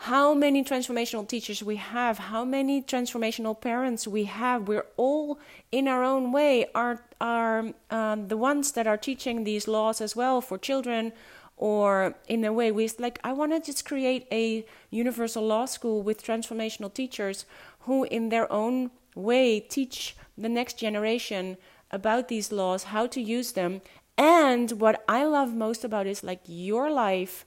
how 0.03 0.33
many 0.33 0.63
transformational 0.63 1.27
teachers 1.27 1.61
we 1.61 1.75
have, 1.75 2.17
how 2.17 2.45
many 2.45 2.81
transformational 2.81 3.59
parents 3.59 4.07
we 4.07 4.23
have. 4.23 4.65
We're 4.65 4.85
all, 4.95 5.39
in 5.73 5.89
our 5.89 6.05
own 6.05 6.31
way, 6.31 6.67
are 6.73 7.03
are 7.19 7.73
um, 7.91 8.29
the 8.29 8.37
ones 8.37 8.71
that 8.71 8.87
are 8.87 8.95
teaching 8.95 9.43
these 9.43 9.67
laws 9.67 9.99
as 9.99 10.15
well 10.15 10.39
for 10.39 10.57
children, 10.57 11.11
or 11.57 12.15
in 12.29 12.45
a 12.45 12.53
way, 12.53 12.71
we 12.71 12.89
like. 12.97 13.19
I 13.25 13.33
want 13.33 13.51
to 13.51 13.59
just 13.59 13.83
create 13.83 14.25
a 14.31 14.65
universal 14.89 15.45
law 15.45 15.65
school 15.65 16.01
with 16.01 16.23
transformational 16.23 16.93
teachers 16.93 17.45
who, 17.81 18.05
in 18.05 18.29
their 18.29 18.49
own 18.49 18.91
way, 19.15 19.59
teach 19.59 20.15
the 20.37 20.47
next 20.47 20.79
generation 20.79 21.57
about 21.91 22.29
these 22.29 22.53
laws, 22.53 22.83
how 22.95 23.05
to 23.07 23.19
use 23.19 23.51
them, 23.51 23.81
and 24.17 24.71
what 24.79 25.03
I 25.09 25.25
love 25.25 25.53
most 25.53 25.83
about 25.83 26.07
is 26.07 26.23
like 26.23 26.39
your 26.45 26.89
life 26.89 27.45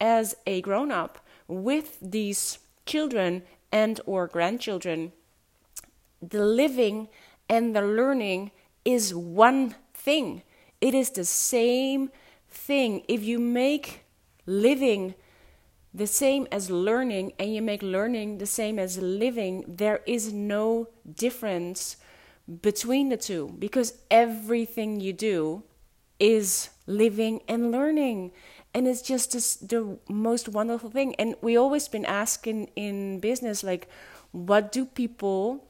as 0.00 0.36
a 0.46 0.60
grown 0.60 0.92
up 0.92 1.18
with 1.48 1.98
these 2.00 2.58
children 2.86 3.42
and 3.72 4.00
or 4.06 4.26
grandchildren 4.26 5.12
the 6.20 6.44
living 6.44 7.08
and 7.48 7.74
the 7.74 7.82
learning 7.82 8.50
is 8.84 9.14
one 9.14 9.74
thing. 9.94 10.42
It 10.80 10.94
is 10.94 11.10
the 11.10 11.24
same 11.24 12.10
thing. 12.48 13.02
If 13.08 13.22
you 13.22 13.38
make 13.38 14.04
living 14.46 15.14
the 15.94 16.06
same 16.06 16.46
as 16.52 16.70
learning 16.70 17.32
and 17.38 17.54
you 17.54 17.62
make 17.62 17.82
learning 17.82 18.38
the 18.38 18.46
same 18.46 18.78
as 18.78 18.98
living 18.98 19.64
there 19.66 20.00
is 20.06 20.32
no 20.32 20.88
difference 21.10 21.96
between 22.62 23.08
the 23.08 23.16
two 23.16 23.54
because 23.58 23.94
everything 24.10 25.00
you 25.00 25.12
do 25.12 25.62
is 26.20 26.70
living 26.86 27.40
and 27.48 27.72
learning 27.72 28.30
and 28.74 28.86
it's 28.86 29.02
just 29.02 29.68
the 29.68 29.98
most 30.08 30.48
wonderful 30.48 30.90
thing. 30.90 31.14
And 31.16 31.34
we 31.40 31.56
always 31.56 31.88
been 31.88 32.04
asking 32.04 32.70
in 32.76 33.20
business 33.20 33.64
like 33.64 33.88
what 34.32 34.72
do 34.72 34.84
people 34.84 35.64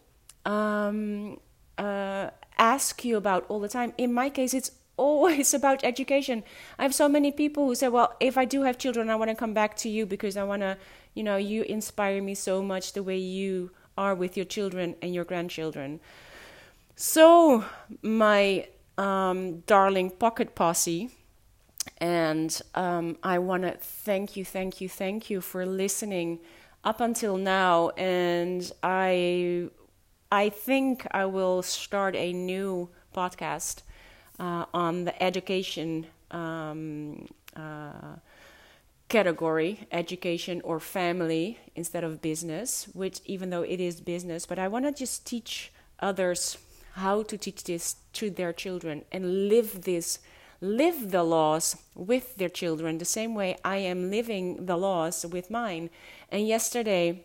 um, 0.45 1.39
uh, 1.79 2.31
ask 2.59 3.05
you 3.05 3.17
about 3.17 3.47
all 3.49 3.61
the 3.61 3.69
time? 3.69 3.93
In 3.99 4.13
my 4.13 4.31
case 4.31 4.55
it's 4.55 4.73
always 4.99 5.55
about 5.55 5.85
education. 5.85 6.43
I 6.77 6.83
have 6.83 6.95
so 6.95 7.09
many 7.09 7.31
people 7.31 7.67
who 7.67 7.77
say 7.77 7.89
well 7.89 8.17
if 8.19 8.37
i 8.37 8.45
do 8.45 8.63
have 8.63 8.79
children 8.79 9.09
i 9.09 9.15
want 9.15 9.31
to 9.31 9.37
come 9.37 9.55
back 9.55 9.77
to 9.77 9.89
you 9.89 10.05
because 10.05 10.37
i 10.37 10.43
want 10.43 10.63
to 10.63 10.77
you 11.15 11.23
know 11.23 11.37
you 11.37 11.63
inspire 11.63 12.21
me 12.21 12.35
so 12.35 12.63
much 12.63 12.95
the 12.95 13.03
way 13.05 13.17
you 13.17 13.71
are 13.97 14.15
with 14.15 14.37
your 14.37 14.47
children 14.47 14.95
and 15.03 15.13
your 15.15 15.25
grandchildren. 15.25 16.01
So 16.97 17.65
my 18.03 18.69
um, 18.97 19.61
darling 19.61 20.11
pocket 20.11 20.55
posse 20.55 21.11
and 21.99 22.61
um, 22.75 23.17
I 23.23 23.39
want 23.39 23.65
to 23.65 23.73
thank 23.73 24.37
you, 24.37 24.45
thank 24.45 24.81
you, 24.81 24.89
thank 24.89 25.31
you 25.31 25.41
for 25.41 25.67
listening 25.67 26.39
up 26.85 27.01
until 27.01 27.37
now, 27.37 27.91
and 27.91 28.71
I 28.83 29.71
I 30.31 30.49
think 30.49 31.07
I 31.11 31.25
will 31.27 31.63
start 31.63 32.15
a 32.15 32.33
new 32.33 32.91
podcast 33.15 33.83
uh, 34.39 34.67
on 34.73 35.05
the 35.05 35.23
education 35.23 36.07
um, 36.31 37.27
uh, 37.57 38.17
category, 39.09 39.87
education 39.91 40.61
or 40.63 40.79
family 40.79 41.59
instead 41.75 42.05
of 42.05 42.23
business. 42.23 42.89
Which 42.93 43.21
even 43.25 43.51
though 43.51 43.63
it 43.63 43.81
is 43.81 44.01
business, 44.01 44.47
but 44.47 44.59
I 44.59 44.69
want 44.69 44.85
to 44.85 44.93
just 44.93 45.27
teach 45.27 45.73
others 45.99 46.59
how 46.93 47.23
to 47.23 47.37
teach 47.37 47.65
this 47.65 47.97
to 48.13 48.31
their 48.31 48.53
children 48.53 49.05
and 49.11 49.49
live 49.49 49.83
this 49.83 50.19
live 50.61 51.11
the 51.11 51.23
laws 51.23 51.77
with 51.95 52.37
their 52.37 52.49
children 52.49 52.99
the 52.99 53.05
same 53.05 53.35
way 53.35 53.57
I 53.65 53.77
am 53.77 54.11
living 54.11 54.67
the 54.67 54.77
laws 54.77 55.25
with 55.25 55.51
mine. 55.51 55.91
And 56.31 56.47
yesterday, 56.47 57.25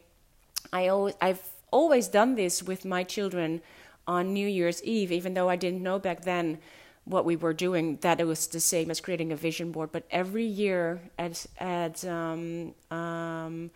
I 0.72 0.88
always, 0.88 1.16
I've 1.22 1.42
always 1.72 2.08
done 2.08 2.36
this 2.36 2.62
with 2.62 2.86
my 2.86 3.04
children 3.04 3.62
on 4.08 4.34
New 4.34 4.48
Year's 4.48 4.84
Eve, 4.84 5.12
even 5.12 5.34
though 5.34 5.50
I 5.50 5.56
didn't 5.56 5.82
know 5.82 6.00
back 6.00 6.24
then 6.24 6.60
what 7.06 7.26
we 7.26 7.36
were 7.36 7.54
doing 7.54 7.98
that 8.02 8.20
it 8.20 8.26
was 8.26 8.48
the 8.48 8.60
same 8.60 8.90
as 8.90 9.02
creating 9.02 9.32
a 9.32 9.36
vision 9.36 9.72
board. 9.72 9.92
But 9.92 10.04
every 10.12 10.46
year 10.46 11.02
at 11.18 11.46
at 11.60 12.06
um, 12.06 12.74
um, 12.92 13.72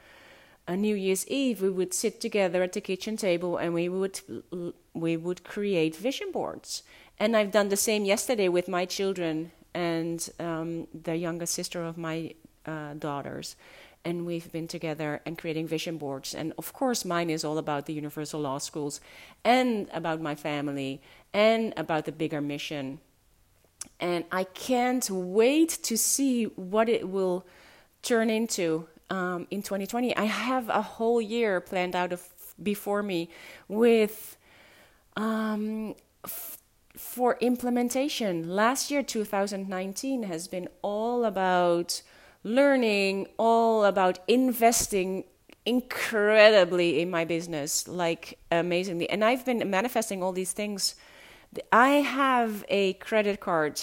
a 0.68 0.78
New 0.78 0.96
Year's 0.96 1.28
Eve, 1.28 1.62
we 1.62 1.70
would 1.70 1.94
sit 1.94 2.22
together 2.22 2.62
at 2.64 2.74
the 2.74 2.82
kitchen 2.82 3.18
table 3.18 3.58
and 3.58 3.74
we 3.74 3.90
would 3.90 4.22
we 4.94 5.18
would 5.18 5.44
create 5.44 5.96
vision 5.96 6.32
boards. 6.32 6.84
And 7.20 7.36
I've 7.36 7.52
done 7.52 7.70
the 7.70 7.78
same 7.78 8.06
yesterday 8.06 8.48
with 8.48 8.68
my 8.68 8.86
children 8.86 9.52
and 9.74 10.30
um, 10.40 10.88
the 10.94 11.16
younger 11.16 11.46
sister 11.46 11.84
of 11.84 11.98
my 11.98 12.34
uh, 12.66 12.94
daughters. 12.94 13.56
And 14.06 14.26
we've 14.26 14.52
been 14.52 14.68
together 14.68 15.22
and 15.26 15.38
creating 15.38 15.68
vision 15.68 15.98
boards. 15.98 16.34
And 16.34 16.54
of 16.58 16.74
course, 16.74 17.04
mine 17.04 17.30
is 17.30 17.44
all 17.44 17.58
about 17.58 17.88
the 17.88 17.94
Universal 17.94 18.42
Law 18.42 18.60
Schools 18.60 19.02
and 19.44 19.90
about 19.92 20.22
my 20.22 20.36
family 20.36 21.02
and 21.34 21.74
about 21.76 22.06
the 22.06 22.12
bigger 22.12 22.40
mission. 22.40 23.00
And 24.00 24.24
I 24.32 24.44
can't 24.44 25.10
wait 25.10 25.70
to 25.84 25.98
see 25.98 26.46
what 26.46 26.88
it 26.88 27.10
will 27.10 27.46
turn 28.02 28.30
into 28.30 28.88
um, 29.10 29.48
in 29.50 29.62
2020. 29.62 30.16
I 30.16 30.26
have 30.26 30.70
a 30.70 30.82
whole 30.82 31.22
year 31.22 31.60
planned 31.62 31.96
out 31.96 32.14
of, 32.14 32.24
before 32.62 33.04
me 33.04 33.30
with 33.68 34.38
um, 35.16 35.96
for 36.98 37.38
implementation. 37.40 38.50
Last 38.50 38.92
year, 38.92 39.04
2019, 39.04 40.24
has 40.24 40.48
been 40.48 40.68
all 40.82 41.26
about 41.26 42.02
learning, 42.44 43.28
all 43.38 43.86
about 43.86 44.20
investing 44.28 45.24
incredibly 45.66 47.02
in 47.02 47.10
my 47.10 47.26
business, 47.26 47.88
like 47.88 48.40
amazingly. 48.52 49.10
And 49.10 49.24
I've 49.24 49.46
been 49.46 49.70
manifesting 49.70 50.24
all 50.24 50.32
these 50.32 50.54
things. 50.54 50.96
I 51.72 51.90
have 51.90 52.66
a 52.70 52.94
credit 52.94 53.40
card 53.40 53.82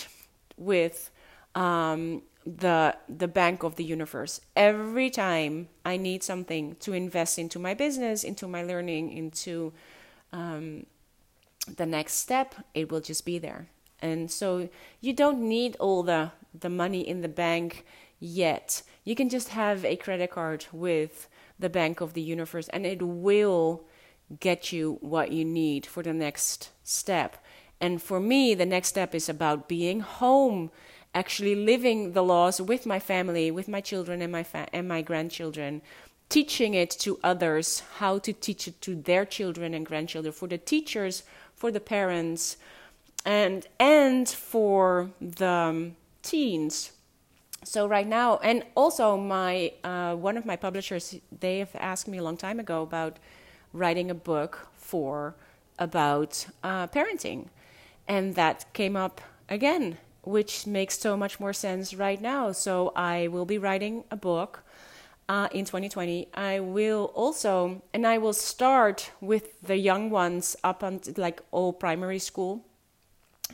with 0.57 1.11
um, 1.55 2.23
the 2.47 2.97
the 3.09 3.29
bank 3.29 3.63
of 3.63 3.77
the 3.77 3.85
universe 3.85 4.39
every 4.55 5.09
time 5.09 5.67
i 5.85 5.97
need 5.97 6.23
something 6.23 6.77
to 6.79 6.93
invest 6.93 7.39
into 7.39 7.59
my 7.59 7.73
business 7.73 8.23
into 8.23 8.47
my 8.47 8.63
learning 8.63 9.11
into 9.11 9.73
um, 10.33 10.85
the 11.67 11.87
next 11.87 12.15
step 12.15 12.55
it 12.75 12.91
will 12.91 13.01
just 13.01 13.25
be 13.25 13.39
there. 13.39 13.69
And 14.01 14.31
so 14.31 14.69
you 15.01 15.13
don't 15.13 15.41
need 15.41 15.77
all 15.81 16.03
the 16.03 16.33
the 16.59 16.69
money 16.69 17.01
in 17.01 17.21
the 17.21 17.29
bank 17.29 17.85
yet. 18.21 18.83
You 19.05 19.15
can 19.15 19.29
just 19.29 19.49
have 19.49 19.85
a 19.85 19.97
credit 19.97 20.31
card 20.31 20.67
with 20.73 21.29
the 21.59 21.69
bank 21.69 22.01
of 22.01 22.15
the 22.15 22.23
universe 22.23 22.69
and 22.69 22.87
it 22.87 23.03
will 23.03 23.85
get 24.41 24.73
you 24.73 24.99
what 25.01 25.33
you 25.33 25.45
need 25.45 25.87
for 25.87 26.03
the 26.03 26.13
next 26.13 26.71
step. 26.83 27.43
And 27.81 28.01
for 28.01 28.21
me 28.21 28.55
the 28.55 28.67
next 28.67 28.89
step 28.89 29.15
is 29.15 29.29
about 29.29 29.69
being 29.69 30.01
home 30.01 30.71
actually 31.15 31.55
living 31.55 32.13
the 32.13 32.23
laws 32.23 32.61
with 32.61 32.87
my 32.87 32.99
family, 32.99 33.51
with 33.51 33.69
my 33.69 33.81
children 33.81 34.21
and 34.21 34.33
my 34.33 34.43
fa- 34.43 34.69
and 34.73 34.89
my 34.89 35.01
grandchildren, 35.01 35.81
teaching 36.29 36.75
it 36.75 36.91
to 36.91 37.19
others, 37.23 37.83
how 37.99 38.19
to 38.19 38.33
teach 38.33 38.67
it 38.67 38.81
to 38.81 38.95
their 38.97 39.25
children 39.25 39.75
and 39.75 39.87
grandchildren, 39.87 40.33
for 40.33 40.49
the 40.49 40.59
teachers, 40.59 41.23
for 41.55 41.71
the 41.71 41.81
parents, 41.81 42.57
and 43.25 43.67
and 43.79 44.29
for 44.29 45.11
the 45.21 45.49
um, 45.49 45.97
teens. 46.23 46.93
So 47.65 47.87
right 47.87 48.07
now, 48.07 48.39
and 48.39 48.65
also 48.75 49.17
my 49.17 49.73
uh, 49.83 50.15
one 50.15 50.37
of 50.37 50.45
my 50.45 50.57
publishers, 50.57 51.17
they 51.41 51.59
have 51.59 51.75
asked 51.75 52.09
me 52.09 52.19
a 52.19 52.23
long 52.23 52.37
time 52.37 52.61
ago 52.61 52.83
about 52.83 53.19
writing 53.73 54.11
a 54.11 54.15
book 54.15 54.69
for 54.77 55.35
about 55.79 56.47
uh, 56.63 56.87
parenting, 56.89 57.49
and 58.07 58.35
that 58.35 58.73
came 58.73 58.97
up 58.97 59.21
again 59.49 59.99
which 60.25 60.67
makes 60.67 60.99
so 60.99 61.17
much 61.17 61.39
more 61.39 61.53
sense 61.53 61.95
right 61.95 62.21
now. 62.21 62.53
So 62.53 62.93
I 62.97 63.29
will 63.29 63.45
be 63.45 63.59
writing 63.59 64.05
a 64.11 64.17
book 64.17 64.63
uh, 65.29 65.49
in 65.53 65.65
2020. 65.65 66.29
I 66.35 66.61
will 66.61 67.11
also, 67.15 67.83
and 67.93 68.07
I 68.07 68.19
will 68.19 68.33
start 68.33 69.11
with 69.21 69.61
the 69.63 69.77
young 69.77 70.11
ones 70.11 70.57
up 70.63 70.83
until 70.83 71.15
like 71.17 71.41
all 71.51 71.73
primary 71.73 72.19
school. 72.19 72.65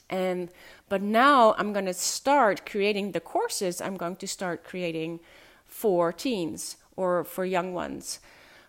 And 0.09 0.51
but 0.89 1.03
now 1.03 1.55
I'm 1.59 1.73
going 1.73 1.87
to 1.87 1.95
start 1.95 2.67
creating 2.67 3.13
the 3.13 3.21
courses. 3.21 3.81
I'm 3.81 3.97
going 3.97 4.17
to 4.17 4.27
start 4.27 4.65
creating 4.65 5.21
for 5.65 6.13
teens 6.13 6.77
or 6.97 7.25
for 7.25 7.45
young 7.45 7.73
ones, 7.73 8.19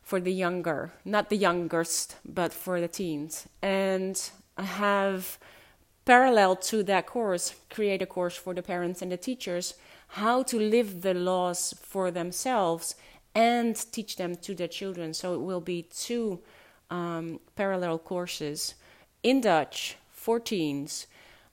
for 0.04 0.20
the 0.20 0.32
younger, 0.32 0.92
not 1.04 1.30
the 1.30 1.38
youngest, 1.38 2.16
but 2.24 2.54
for 2.54 2.80
the 2.80 2.88
teens. 2.88 3.48
And 3.62 4.22
I 4.58 4.64
have 4.64 5.40
parallel 6.06 6.56
to 6.56 6.84
that 6.84 7.08
course, 7.08 7.56
create 7.70 8.02
a 8.02 8.06
course 8.06 8.36
for 8.36 8.54
the 8.54 8.62
parents 8.62 9.02
and 9.02 9.12
the 9.12 9.18
teachers 9.18 9.74
how 10.12 10.43
to 10.43 10.60
live 10.60 11.02
the 11.02 11.13
laws 11.13 11.74
for 11.82 12.12
themselves 12.12 12.95
and 13.34 13.76
teach 13.93 14.17
them 14.17 14.36
to 14.36 14.54
their 14.54 14.67
children. 14.67 15.13
So 15.13 15.34
it 15.34 15.41
will 15.41 15.62
be 15.62 15.84
two 15.84 16.41
um, 16.89 17.39
parallel 17.56 17.97
courses 17.97 18.76
in 19.24 19.39
Dutch 19.39 19.95
for 20.12 20.38
teens 20.38 21.08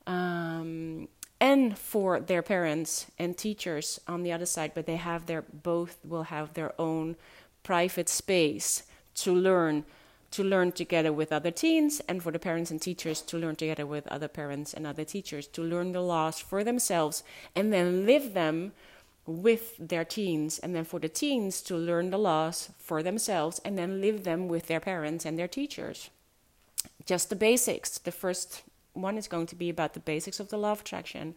um, 0.09 1.07
and 1.41 1.79
for 1.79 2.19
their 2.19 2.43
parents 2.43 3.07
and 3.17 3.39
teachers 3.39 4.01
on 4.09 4.25
the 4.25 4.33
other 4.33 4.47
side. 4.47 4.73
But 4.75 4.87
they 4.87 4.97
have 4.97 5.27
their 5.27 5.43
both 5.43 5.99
will 6.05 6.25
have 6.25 6.55
their 6.55 6.73
own 6.81 7.15
private 7.63 8.09
space 8.09 8.83
to 9.15 9.33
learn 9.33 9.85
to 10.31 10.45
learn 10.45 10.73
together 10.73 11.13
with 11.13 11.33
other 11.33 11.51
teens, 11.51 12.01
and 12.09 12.23
for 12.23 12.33
the 12.33 12.39
parents 12.39 12.71
and 12.71 12.81
teachers 12.81 13.23
to 13.23 13.39
learn 13.39 13.57
together 13.57 13.87
with 13.87 14.07
other 14.09 14.29
parents 14.29 14.75
and 14.75 14.87
other 14.87 15.05
teachers 15.05 15.47
to 15.47 15.63
learn 15.63 15.93
the 15.93 16.03
laws 16.03 16.39
for 16.39 16.63
themselves 16.63 17.23
and 17.55 17.73
then 17.73 18.05
live 18.05 18.35
them 18.35 18.73
with 19.27 19.77
their 19.79 20.05
teens, 20.05 20.59
and 20.59 20.75
then 20.75 20.85
for 20.85 20.99
the 20.99 21.09
teens 21.09 21.61
to 21.61 21.77
learn 21.77 22.11
the 22.11 22.19
laws 22.19 22.71
for 22.79 23.03
themselves 23.03 23.61
and 23.63 23.77
then 23.77 24.01
live 24.01 24.25
them 24.25 24.49
with 24.49 24.67
their 24.69 24.81
parents 24.81 25.27
and 25.27 25.39
their 25.39 25.49
teachers. 25.49 26.09
Just 27.05 27.29
the 27.29 27.37
basics. 27.37 27.99
The 27.99 28.13
first 28.13 28.63
one 28.95 29.19
is 29.19 29.29
going 29.29 29.47
to 29.47 29.55
be 29.55 29.69
about 29.69 29.93
the 29.93 30.01
basics 30.01 30.41
of 30.41 30.49
the 30.49 30.57
law 30.57 30.73
of 30.73 30.81
attraction, 30.81 31.35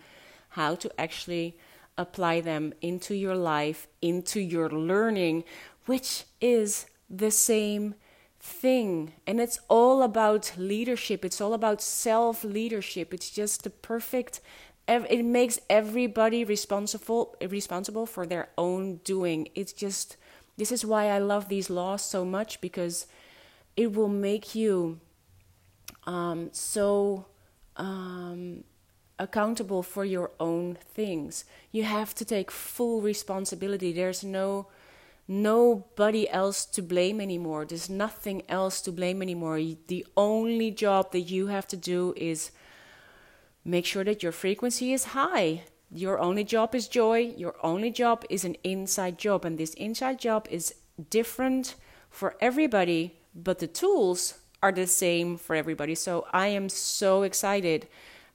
how 0.49 0.75
to 0.75 0.91
actually 0.99 1.58
apply 1.97 2.39
them 2.41 2.73
into 2.82 3.13
your 3.13 3.36
life, 3.36 3.88
into 4.01 4.39
your 4.39 4.69
learning, 4.69 5.43
which 5.86 6.23
is 6.39 6.86
the 7.10 7.32
same 7.32 7.95
thing. 8.41 9.13
And 9.27 9.39
it's 9.39 9.60
all 9.69 10.01
about 10.04 10.54
leadership. 10.58 11.23
It's 11.23 11.39
all 11.39 11.54
about 11.54 11.82
self 11.82 12.43
leadership 12.43 13.13
it's 13.13 13.30
just 13.30 13.63
the 13.63 13.69
perfect 13.69 14.41
it 14.88 15.23
makes 15.23 15.60
everybody 15.69 16.43
responsible 16.43 17.36
responsible 17.47 18.06
for 18.06 18.25
their 18.25 18.49
own 18.58 18.97
doing. 19.04 19.47
It's 19.56 19.73
just 19.73 20.17
this 20.58 20.71
is 20.71 20.86
why 20.86 21.06
i 21.06 21.17
love 21.17 21.47
these 21.47 21.69
laws 21.69 22.04
so 22.04 22.25
much 22.25 22.60
because 22.62 23.08
it 23.77 23.93
will 23.95 24.10
make 24.10 24.54
you 24.54 24.99
um, 26.06 26.49
so 26.51 27.25
um, 27.77 28.63
accountable 29.17 29.84
for 29.84 30.04
your 30.04 30.32
own 30.39 30.77
things. 30.93 31.45
You 31.71 31.84
have 31.84 32.13
to 32.15 32.25
take 32.25 32.51
full 32.51 33.01
responsibility. 33.01 33.91
There's 33.93 34.23
no 34.23 34.67
nobody 35.27 36.29
else 36.29 36.65
to 36.65 36.81
blame 36.81 37.21
anymore. 37.21 37.65
There's 37.65 37.89
nothing 37.89 38.43
else 38.49 38.81
to 38.81 38.91
blame 38.91 39.21
anymore. 39.21 39.60
The 39.88 40.05
only 40.17 40.71
job 40.71 41.12
that 41.12 41.21
you 41.21 41.47
have 41.47 41.67
to 41.69 41.77
do 41.77 42.13
is 42.17 42.51
make 43.63 43.86
sure 43.86 44.03
that 44.03 44.23
your 44.23 44.31
frequency 44.31 44.93
is 44.93 45.05
high. 45.05 45.63
Your 45.91 46.19
only 46.19 46.43
job 46.43 46.73
is 46.75 46.88
joy. 46.88 47.34
Your 47.38 47.55
only 47.63 47.91
job 47.91 48.25
is 48.29 48.43
an 48.45 48.55
inside 48.63 49.17
job. 49.17 49.45
And 49.45 49.57
this 49.57 49.73
inside 49.75 50.19
job 50.19 50.47
is 50.49 50.75
different 51.10 51.75
for 52.10 52.36
everybody, 52.41 53.19
but 53.34 53.60
the 53.60 53.67
tools 53.67 54.36
are 54.62 54.71
the 54.71 54.88
same 54.88 55.38
for 55.38 55.55
everybody. 55.55 55.95
So 55.95 56.27
I 56.31 56.47
am 56.47 56.69
so 56.69 57.23
excited 57.23 57.88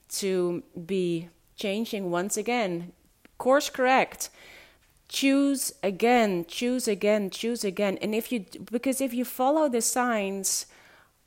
to 0.08 0.62
be 0.86 1.28
changing 1.56 2.10
once 2.10 2.36
again, 2.36 2.92
course 3.38 3.70
correct 3.70 4.30
choose 5.08 5.72
again, 5.82 6.44
choose 6.48 6.88
again, 6.88 7.30
choose 7.30 7.64
again. 7.64 7.98
And 8.02 8.14
if 8.14 8.32
you, 8.32 8.44
because 8.70 9.00
if 9.00 9.14
you 9.14 9.24
follow 9.24 9.68
the 9.68 9.80
signs, 9.80 10.66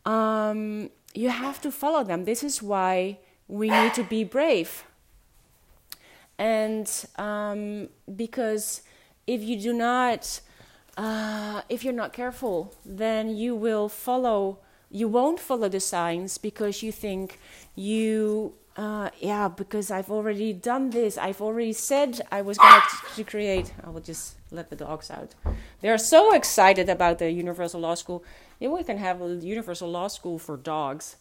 um, 0.05 0.89
you 1.13 1.29
have 1.29 1.61
to 1.61 1.71
follow 1.71 2.03
them. 2.03 2.25
This 2.25 2.43
is 2.43 2.61
why 2.61 3.19
we 3.47 3.69
need 3.69 3.93
to 3.95 4.03
be 4.03 4.23
brave. 4.23 4.83
And 6.37 6.89
um, 7.17 7.89
because 8.15 8.81
if 9.27 9.41
you 9.41 9.59
do 9.59 9.73
not, 9.73 10.39
uh, 10.97 11.61
if 11.67 11.83
you're 11.83 11.93
not 11.93 12.13
careful, 12.13 12.73
then 12.85 13.35
you 13.35 13.55
will 13.55 13.89
follow, 13.89 14.59
you 14.89 15.07
won't 15.07 15.39
follow 15.39 15.67
the 15.67 15.79
signs 15.79 16.37
because 16.37 16.81
you 16.81 16.91
think 16.91 17.39
you 17.75 18.53
uh, 18.79 19.09
yeah, 19.19 19.49
because 19.49 19.91
I've 19.91 20.09
already 20.09 20.53
done 20.53 20.91
this. 20.91 21.17
I've 21.17 21.41
already 21.41 21.73
said 21.73 22.21
I 22.31 22.41
was 22.41 22.57
going 22.57 22.81
to 23.15 23.23
create. 23.25 23.73
I 23.83 23.89
will 23.89 23.99
just 23.99 24.35
let 24.51 24.69
the 24.69 24.77
dogs 24.77 25.11
out. 25.11 25.35
They're 25.81 25.97
so 25.97 26.33
excited 26.33 26.87
about 26.87 27.19
the 27.19 27.29
Universal 27.29 27.81
Law 27.81 27.95
School. 27.95 28.23
Yeah, 28.57 28.69
we 28.69 28.83
can 28.85 28.97
have 28.97 29.21
a 29.21 29.35
Universal 29.35 29.89
Law 29.91 30.07
School 30.07 30.39
for 30.39 30.55
dogs. 30.55 31.17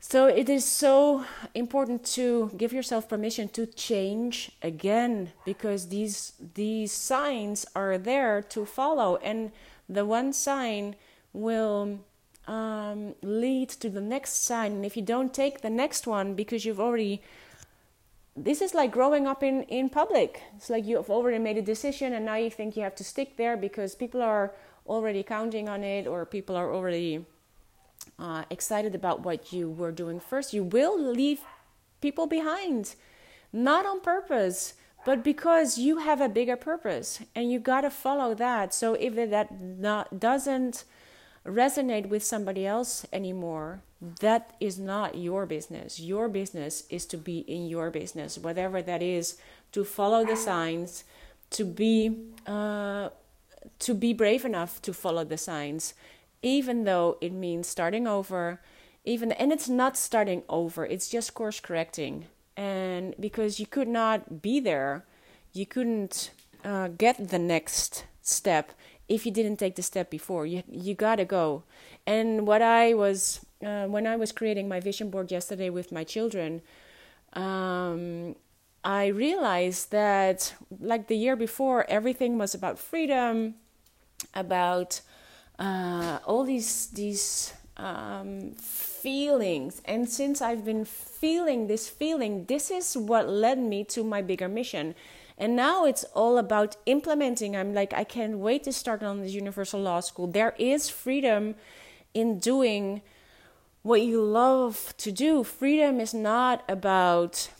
So 0.00 0.26
it 0.26 0.50
is 0.50 0.66
so 0.66 1.24
important 1.54 2.04
to 2.16 2.50
give 2.58 2.74
yourself 2.74 3.08
permission 3.08 3.48
to 3.50 3.64
change 3.64 4.50
again 4.60 5.32
because 5.46 5.88
these 5.88 6.34
these 6.54 6.92
signs 6.92 7.64
are 7.74 7.96
there 7.96 8.42
to 8.50 8.66
follow, 8.66 9.16
and 9.16 9.50
the 9.88 10.04
one 10.04 10.34
sign 10.34 10.94
will 11.32 12.00
um, 12.46 13.14
lead 13.22 13.68
to 13.68 13.88
the 13.88 14.00
next 14.00 14.44
sign. 14.44 14.72
And 14.72 14.84
if 14.84 14.96
you 14.96 15.02
don't 15.02 15.32
take 15.32 15.60
the 15.60 15.70
next 15.70 16.06
one 16.06 16.34
because 16.34 16.64
you've 16.64 16.80
already 16.80 17.22
this 18.34 18.62
is 18.62 18.72
like 18.72 18.90
growing 18.90 19.26
up 19.26 19.42
in, 19.42 19.62
in 19.64 19.90
public. 19.90 20.42
It's 20.56 20.70
like 20.70 20.86
you've 20.86 21.10
already 21.10 21.38
made 21.38 21.58
a 21.58 21.62
decision 21.62 22.14
and 22.14 22.24
now 22.24 22.36
you 22.36 22.50
think 22.50 22.76
you 22.76 22.82
have 22.82 22.94
to 22.94 23.04
stick 23.04 23.36
there 23.36 23.56
because 23.56 23.94
people 23.94 24.22
are 24.22 24.54
already 24.86 25.22
counting 25.22 25.68
on 25.68 25.84
it 25.84 26.06
or 26.06 26.24
people 26.24 26.56
are 26.56 26.72
already 26.72 27.26
uh, 28.18 28.44
excited 28.50 28.94
about 28.94 29.20
what 29.20 29.52
you 29.52 29.68
were 29.70 29.92
doing 29.92 30.18
first. 30.18 30.54
You 30.54 30.64
will 30.64 30.98
leave 30.98 31.40
people 32.00 32.26
behind, 32.26 32.94
not 33.52 33.84
on 33.84 34.00
purpose, 34.00 34.74
but 35.04 35.22
because 35.22 35.78
you 35.78 35.98
have 35.98 36.20
a 36.20 36.28
bigger 36.28 36.56
purpose 36.56 37.20
and 37.34 37.50
you 37.52 37.58
got 37.58 37.82
to 37.82 37.90
follow 37.90 38.34
that. 38.34 38.72
So 38.72 38.94
if 38.94 39.14
that 39.14 39.60
not, 39.60 40.18
doesn't 40.18 40.84
resonate 41.46 42.08
with 42.08 42.22
somebody 42.24 42.66
else 42.66 43.06
anymore, 43.12 43.82
that 44.20 44.54
is 44.60 44.78
not 44.78 45.16
your 45.16 45.46
business. 45.46 46.00
Your 46.00 46.28
business 46.28 46.84
is 46.90 47.06
to 47.06 47.16
be 47.16 47.38
in 47.40 47.66
your 47.66 47.90
business, 47.90 48.38
whatever 48.38 48.82
that 48.82 49.02
is, 49.02 49.38
to 49.72 49.84
follow 49.84 50.24
the 50.24 50.36
signs, 50.36 51.04
to 51.50 51.64
be 51.64 52.16
uh, 52.46 53.10
to 53.78 53.94
be 53.94 54.12
brave 54.12 54.44
enough 54.44 54.82
to 54.82 54.92
follow 54.92 55.24
the 55.24 55.38
signs, 55.38 55.94
even 56.42 56.84
though 56.84 57.16
it 57.20 57.32
means 57.32 57.68
starting 57.68 58.06
over. 58.06 58.60
Even 59.04 59.32
and 59.32 59.52
it's 59.52 59.68
not 59.68 59.96
starting 59.96 60.42
over; 60.48 60.86
it's 60.86 61.08
just 61.08 61.34
course 61.34 61.60
correcting. 61.60 62.26
And 62.56 63.14
because 63.18 63.58
you 63.58 63.66
could 63.66 63.88
not 63.88 64.42
be 64.42 64.60
there, 64.60 65.04
you 65.52 65.66
couldn't 65.66 66.30
uh, 66.64 66.88
get 66.88 67.30
the 67.30 67.38
next 67.38 68.04
step 68.20 68.72
if 69.08 69.26
you 69.26 69.32
didn't 69.32 69.56
take 69.56 69.76
the 69.76 69.82
step 69.82 70.10
before. 70.10 70.46
You 70.46 70.62
you 70.70 70.94
gotta 70.94 71.24
go. 71.24 71.64
And 72.06 72.46
what 72.46 72.62
I 72.62 72.94
was 72.94 73.44
uh, 73.64 73.86
when 73.86 74.06
I 74.06 74.16
was 74.16 74.32
creating 74.32 74.68
my 74.68 74.80
vision 74.80 75.10
board 75.10 75.30
yesterday 75.30 75.70
with 75.70 75.92
my 75.92 76.04
children, 76.04 76.62
um, 77.34 78.36
I 78.84 79.06
realized 79.06 79.90
that 79.92 80.54
like 80.80 81.06
the 81.08 81.16
year 81.16 81.36
before, 81.36 81.84
everything 81.88 82.38
was 82.38 82.54
about 82.54 82.78
freedom, 82.78 83.54
about 84.34 85.00
uh, 85.58 86.18
all 86.24 86.44
these 86.44 86.88
these 86.88 87.54
um, 87.76 88.52
feelings. 88.52 89.82
And 89.84 90.08
since 90.08 90.42
I've 90.42 90.64
been 90.64 90.84
feeling 90.84 91.66
this 91.66 91.88
feeling, 91.88 92.46
this 92.46 92.70
is 92.70 92.96
what 92.96 93.28
led 93.28 93.58
me 93.58 93.84
to 93.84 94.04
my 94.04 94.22
bigger 94.22 94.48
mission. 94.48 94.94
And 95.38 95.56
now 95.56 95.84
it's 95.84 96.04
all 96.14 96.38
about 96.38 96.76
implementing. 96.86 97.56
I'm 97.56 97.74
like, 97.74 97.92
I 97.92 98.04
can't 98.04 98.38
wait 98.38 98.64
to 98.64 98.72
start 98.72 99.02
on 99.02 99.20
this 99.20 99.32
universal 99.32 99.80
law 99.80 100.00
school. 100.00 100.26
There 100.26 100.54
is 100.58 100.88
freedom 100.88 101.54
in 102.14 102.38
doing 102.38 103.02
what 103.82 104.02
you 104.02 104.22
love 104.22 104.94
to 104.98 105.10
do. 105.10 105.42
Freedom 105.42 106.00
is 106.00 106.14
not 106.14 106.62
about 106.68 107.50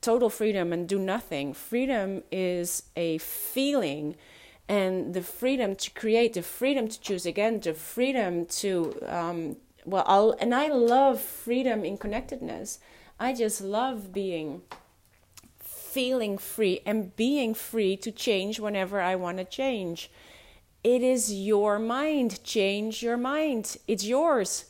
total 0.00 0.28
freedom 0.28 0.72
and 0.72 0.88
do 0.88 0.98
nothing. 0.98 1.54
Freedom 1.54 2.22
is 2.30 2.84
a 2.96 3.18
feeling 3.18 4.16
and 4.68 5.14
the 5.14 5.22
freedom 5.22 5.74
to 5.76 5.90
create, 5.90 6.34
the 6.34 6.42
freedom 6.42 6.88
to 6.88 7.00
choose 7.00 7.26
again, 7.26 7.60
the 7.60 7.74
freedom 7.74 8.46
to, 8.46 8.94
um, 9.06 9.56
well, 9.84 10.04
I'll, 10.06 10.36
and 10.38 10.54
I 10.54 10.68
love 10.68 11.20
freedom 11.20 11.84
in 11.84 11.98
connectedness. 11.98 12.78
I 13.18 13.34
just 13.34 13.60
love 13.60 14.12
being 14.12 14.62
feeling 15.92 16.38
free 16.38 16.80
and 16.86 17.14
being 17.16 17.54
free 17.54 17.96
to 17.98 18.10
change 18.10 18.58
whenever 18.58 19.00
I 19.00 19.14
want 19.14 19.38
to 19.38 19.44
change. 19.44 20.10
It 20.82 21.02
is 21.02 21.32
your 21.32 21.78
mind. 21.78 22.42
Change 22.42 23.02
your 23.02 23.16
mind. 23.16 23.76
It's 23.86 24.04
yours. 24.04 24.64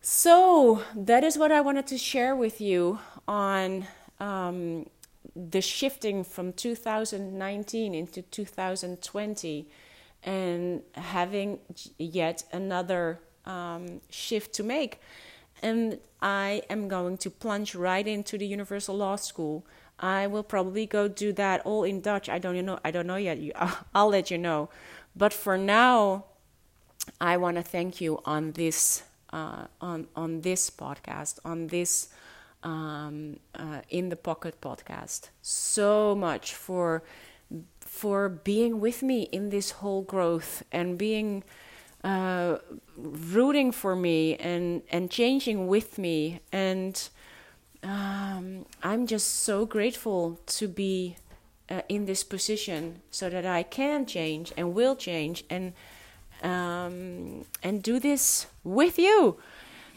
So, 0.00 0.82
that 0.96 1.22
is 1.24 1.36
what 1.36 1.52
I 1.52 1.60
wanted 1.60 1.86
to 1.88 1.98
share 1.98 2.34
with 2.34 2.60
you 2.60 2.98
on 3.26 3.86
um, 4.18 4.86
the 5.36 5.60
shifting 5.60 6.24
from 6.24 6.52
2019 6.52 7.94
into 7.94 8.22
2020 8.22 9.68
and 10.24 10.82
having 10.94 11.58
yet 11.98 12.44
another 12.52 13.20
um, 13.44 14.00
shift 14.10 14.54
to 14.54 14.62
make. 14.62 15.00
And 15.62 15.98
I 16.20 16.62
am 16.70 16.88
going 16.88 17.18
to 17.18 17.30
plunge 17.30 17.74
right 17.74 18.06
into 18.06 18.38
the 18.38 18.46
Universal 18.46 18.96
Law 18.96 19.16
School. 19.16 19.64
I 19.98 20.26
will 20.26 20.42
probably 20.42 20.86
go 20.86 21.08
do 21.08 21.32
that 21.32 21.64
all 21.64 21.84
in 21.84 22.00
Dutch. 22.00 22.28
I 22.28 22.38
don't 22.38 22.64
know. 22.64 22.78
I 22.84 22.90
don't 22.90 23.06
know 23.06 23.16
yet. 23.16 23.38
I'll 23.94 24.08
let 24.08 24.30
you 24.30 24.38
know. 24.38 24.70
But 25.16 25.32
for 25.32 25.58
now, 25.58 26.24
I 27.20 27.36
want 27.36 27.56
to 27.56 27.62
thank 27.62 28.00
you 28.00 28.20
on 28.24 28.52
this 28.52 29.02
uh, 29.32 29.66
on 29.80 30.08
on 30.14 30.40
this 30.42 30.70
podcast 30.70 31.38
on 31.44 31.68
this 31.68 32.08
um, 32.62 33.38
uh, 33.54 33.80
in 33.88 34.08
the 34.08 34.16
pocket 34.16 34.60
podcast 34.60 35.28
so 35.42 36.14
much 36.14 36.54
for 36.54 37.02
for 37.80 38.28
being 38.28 38.80
with 38.80 39.02
me 39.02 39.22
in 39.32 39.50
this 39.50 39.70
whole 39.72 40.02
growth 40.02 40.62
and 40.70 40.98
being 40.98 41.42
uh, 42.04 42.58
rooting 42.96 43.72
for 43.72 43.96
me 43.96 44.36
and 44.36 44.82
and 44.90 45.10
changing 45.10 45.66
with 45.66 45.98
me 45.98 46.40
and 46.52 47.08
um, 47.82 48.66
I'm 48.82 49.06
just 49.06 49.42
so 49.42 49.66
grateful 49.66 50.40
to 50.46 50.68
be 50.68 51.16
uh, 51.70 51.82
in 51.88 52.06
this 52.06 52.24
position 52.24 53.02
so 53.10 53.28
that 53.30 53.46
I 53.46 53.62
can 53.62 54.06
change 54.06 54.52
and 54.56 54.74
will 54.74 54.96
change 54.96 55.44
and 55.50 55.72
um, 56.42 57.44
and 57.62 57.82
do 57.82 57.98
this 57.98 58.46
with 58.62 58.98
you. 58.98 59.38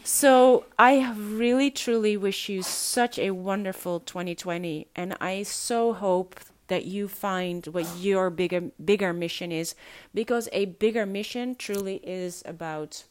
So 0.04 0.64
I 0.78 1.12
really 1.12 1.70
truly 1.70 2.16
wish 2.16 2.48
you 2.48 2.62
such 2.62 3.18
a 3.18 3.30
wonderful 3.30 4.00
2020 4.00 4.88
and 4.96 5.16
I 5.20 5.44
so 5.44 5.92
hope 5.92 6.40
that 6.66 6.84
you 6.84 7.06
find 7.06 7.64
what 7.68 7.86
your 7.98 8.28
bigger 8.30 8.72
bigger 8.84 9.12
mission 9.12 9.52
is 9.52 9.76
because 10.12 10.48
a 10.52 10.64
bigger 10.64 11.06
mission 11.06 11.54
truly 11.54 11.96
is 12.02 12.42
about 12.44 13.04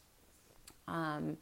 um, 0.88 1.38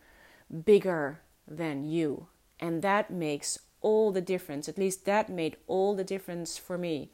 bigger 0.64 1.22
than 1.48 1.84
you 1.84 2.28
and 2.60 2.82
that 2.82 3.12
makes 3.12 3.60
all 3.82 4.12
the 4.12 4.22
difference. 4.22 4.68
At 4.68 4.78
least 4.78 5.06
that 5.06 5.30
made 5.30 5.58
all 5.68 5.96
the 5.96 6.04
difference 6.04 6.58
for 6.58 6.78
me 6.78 7.12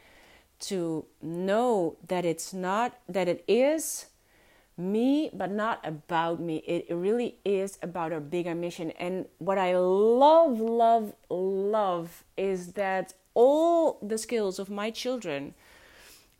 to 0.61 1.05
know 1.21 1.97
that 2.07 2.25
it's 2.25 2.53
not, 2.53 2.97
that 3.07 3.27
it 3.27 3.43
is 3.47 4.07
me, 4.77 5.29
but 5.33 5.51
not 5.51 5.79
about 5.83 6.39
me. 6.39 6.57
It 6.57 6.87
really 6.93 7.37
is 7.45 7.77
about 7.81 8.11
a 8.11 8.19
bigger 8.19 8.55
mission. 8.55 8.91
And 8.91 9.25
what 9.37 9.57
I 9.57 9.77
love, 9.77 10.59
love, 10.59 11.13
love 11.29 12.23
is 12.35 12.73
that 12.73 13.13
all 13.33 13.99
the 14.01 14.17
skills 14.17 14.59
of 14.59 14.69
my 14.69 14.89
children 14.89 15.53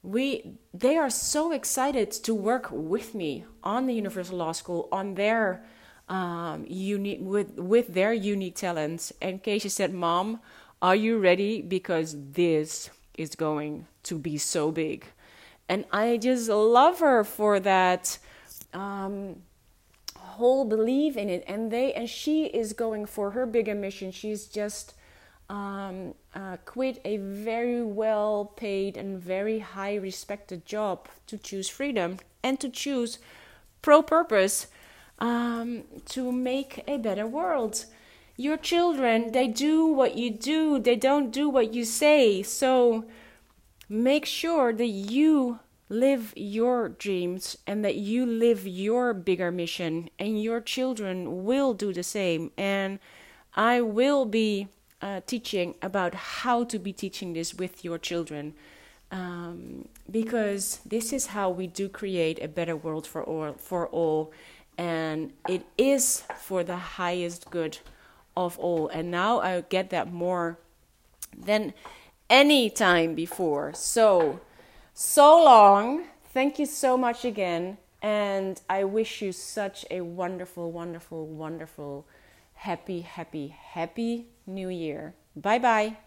we 0.06 0.58
they 0.74 0.96
are 0.98 1.10
so 1.10 1.52
excited 1.52 2.12
to 2.12 2.34
work 2.34 2.68
with 2.72 3.16
me 3.16 3.44
on 3.64 3.88
the 3.88 3.94
universal 3.94 4.38
law 4.38 4.52
school 4.52 4.88
on 4.92 5.16
their 5.16 5.64
um, 6.10 6.66
unique 6.68 7.20
with 7.22 7.54
with 7.58 7.94
their 7.94 8.14
unique 8.14 8.56
talents. 8.56 9.12
And 9.22 9.44
Keisha 9.44 9.72
said, 9.72 9.94
"Mom, 9.94 10.40
are 10.82 10.96
you 10.96 11.18
ready? 11.18 11.62
Because 11.62 12.16
this 12.34 12.90
is 13.18 13.36
going 13.36 13.88
to 14.04 14.18
be 14.18 14.38
so 14.38 14.72
big." 14.72 15.06
And 15.68 15.86
I 15.92 16.18
just 16.18 16.48
love 16.50 17.00
her 17.00 17.24
for 17.24 17.60
that 17.60 18.20
um, 18.74 19.38
whole 20.18 20.66
belief 20.66 21.18
in 21.18 21.30
it. 21.30 21.44
And 21.48 21.72
they 21.72 21.94
and 21.94 22.10
she 22.10 22.46
is 22.46 22.74
going 22.74 23.06
for 23.06 23.32
her 23.32 23.46
bigger 23.46 23.76
mission. 23.76 24.12
She's 24.12 24.46
just 24.46 24.94
um, 25.50 26.14
uh, 26.34 26.58
quit 26.66 27.00
a 27.06 27.18
very 27.18 27.84
well 27.84 28.54
paid 28.56 28.98
and 28.98 29.20
very 29.20 29.60
high 29.60 29.96
respected 29.96 30.66
job 30.66 31.08
to 31.28 31.38
choose 31.38 31.70
freedom 31.70 32.18
and 32.44 32.60
to 32.60 32.70
choose 32.70 33.20
pro 33.82 34.02
purpose 34.02 34.68
um, 35.20 35.84
to 36.08 36.32
make 36.32 36.84
a 36.88 36.98
better 36.98 37.28
world. 37.28 37.86
Your 38.38 38.58
children, 38.58 39.32
they 39.32 39.48
do 39.48 39.86
what 39.86 40.18
you 40.18 40.30
do, 40.30 40.80
they 40.80 40.96
don't 40.96 41.32
do 41.32 41.50
what 41.50 41.74
you 41.74 41.86
say. 41.86 42.44
So 42.44 43.06
make 43.88 44.26
sure 44.26 44.74
that 44.74 44.88
you 44.88 45.60
live 45.88 46.34
your 46.36 46.90
dreams 46.90 47.58
and 47.66 47.86
that 47.86 47.96
you 47.96 48.26
live 48.26 48.68
your 48.68 49.14
bigger 49.14 49.52
mission, 49.52 50.10
and 50.20 50.42
your 50.42 50.60
children 50.60 51.46
will 51.46 51.74
do 51.74 51.94
the 51.94 52.04
same. 52.04 52.52
And 52.58 53.00
I 53.56 53.82
will 53.82 54.26
be 54.26 54.68
uh, 55.02 55.22
teaching 55.26 55.76
about 55.82 56.14
how 56.16 56.64
to 56.66 56.80
be 56.80 56.92
teaching 56.92 57.34
this 57.34 57.54
with 57.54 57.86
your 57.86 57.98
children. 57.98 58.54
Um, 59.12 59.88
because 60.10 60.80
this 60.86 61.14
is 61.14 61.28
how 61.28 61.50
we 61.50 61.68
do 61.68 61.88
create 61.88 62.42
a 62.44 62.48
better 62.48 62.76
world 62.76 63.06
for 63.06 63.24
all, 63.24 63.54
for 63.54 63.88
all, 63.88 64.34
and 64.78 65.34
it 65.48 65.66
is 65.78 66.24
for 66.38 66.64
the 66.64 66.76
highest 66.76 67.50
good 67.50 67.78
of 68.36 68.58
all. 68.60 68.88
And 68.90 69.12
now 69.12 69.40
I 69.40 69.62
get 69.62 69.90
that 69.92 70.12
more 70.12 70.58
than 71.38 71.74
any 72.30 72.70
time 72.70 73.16
before. 73.16 73.74
So, 73.74 74.40
so 74.94 75.44
long. 75.44 76.06
Thank 76.34 76.60
you 76.60 76.66
so 76.66 76.98
much 76.98 77.24
again. 77.24 77.78
And 78.02 78.62
I 78.70 78.84
wish 78.84 79.22
you 79.22 79.32
such 79.32 79.86
a 79.90 80.02
wonderful, 80.02 80.72
wonderful, 80.72 81.26
wonderful, 81.26 82.06
happy, 82.54 83.02
happy, 83.02 83.48
happy 83.48 84.28
new 84.46 84.70
year. 84.70 85.16
Bye 85.36 85.60
bye. 85.60 85.98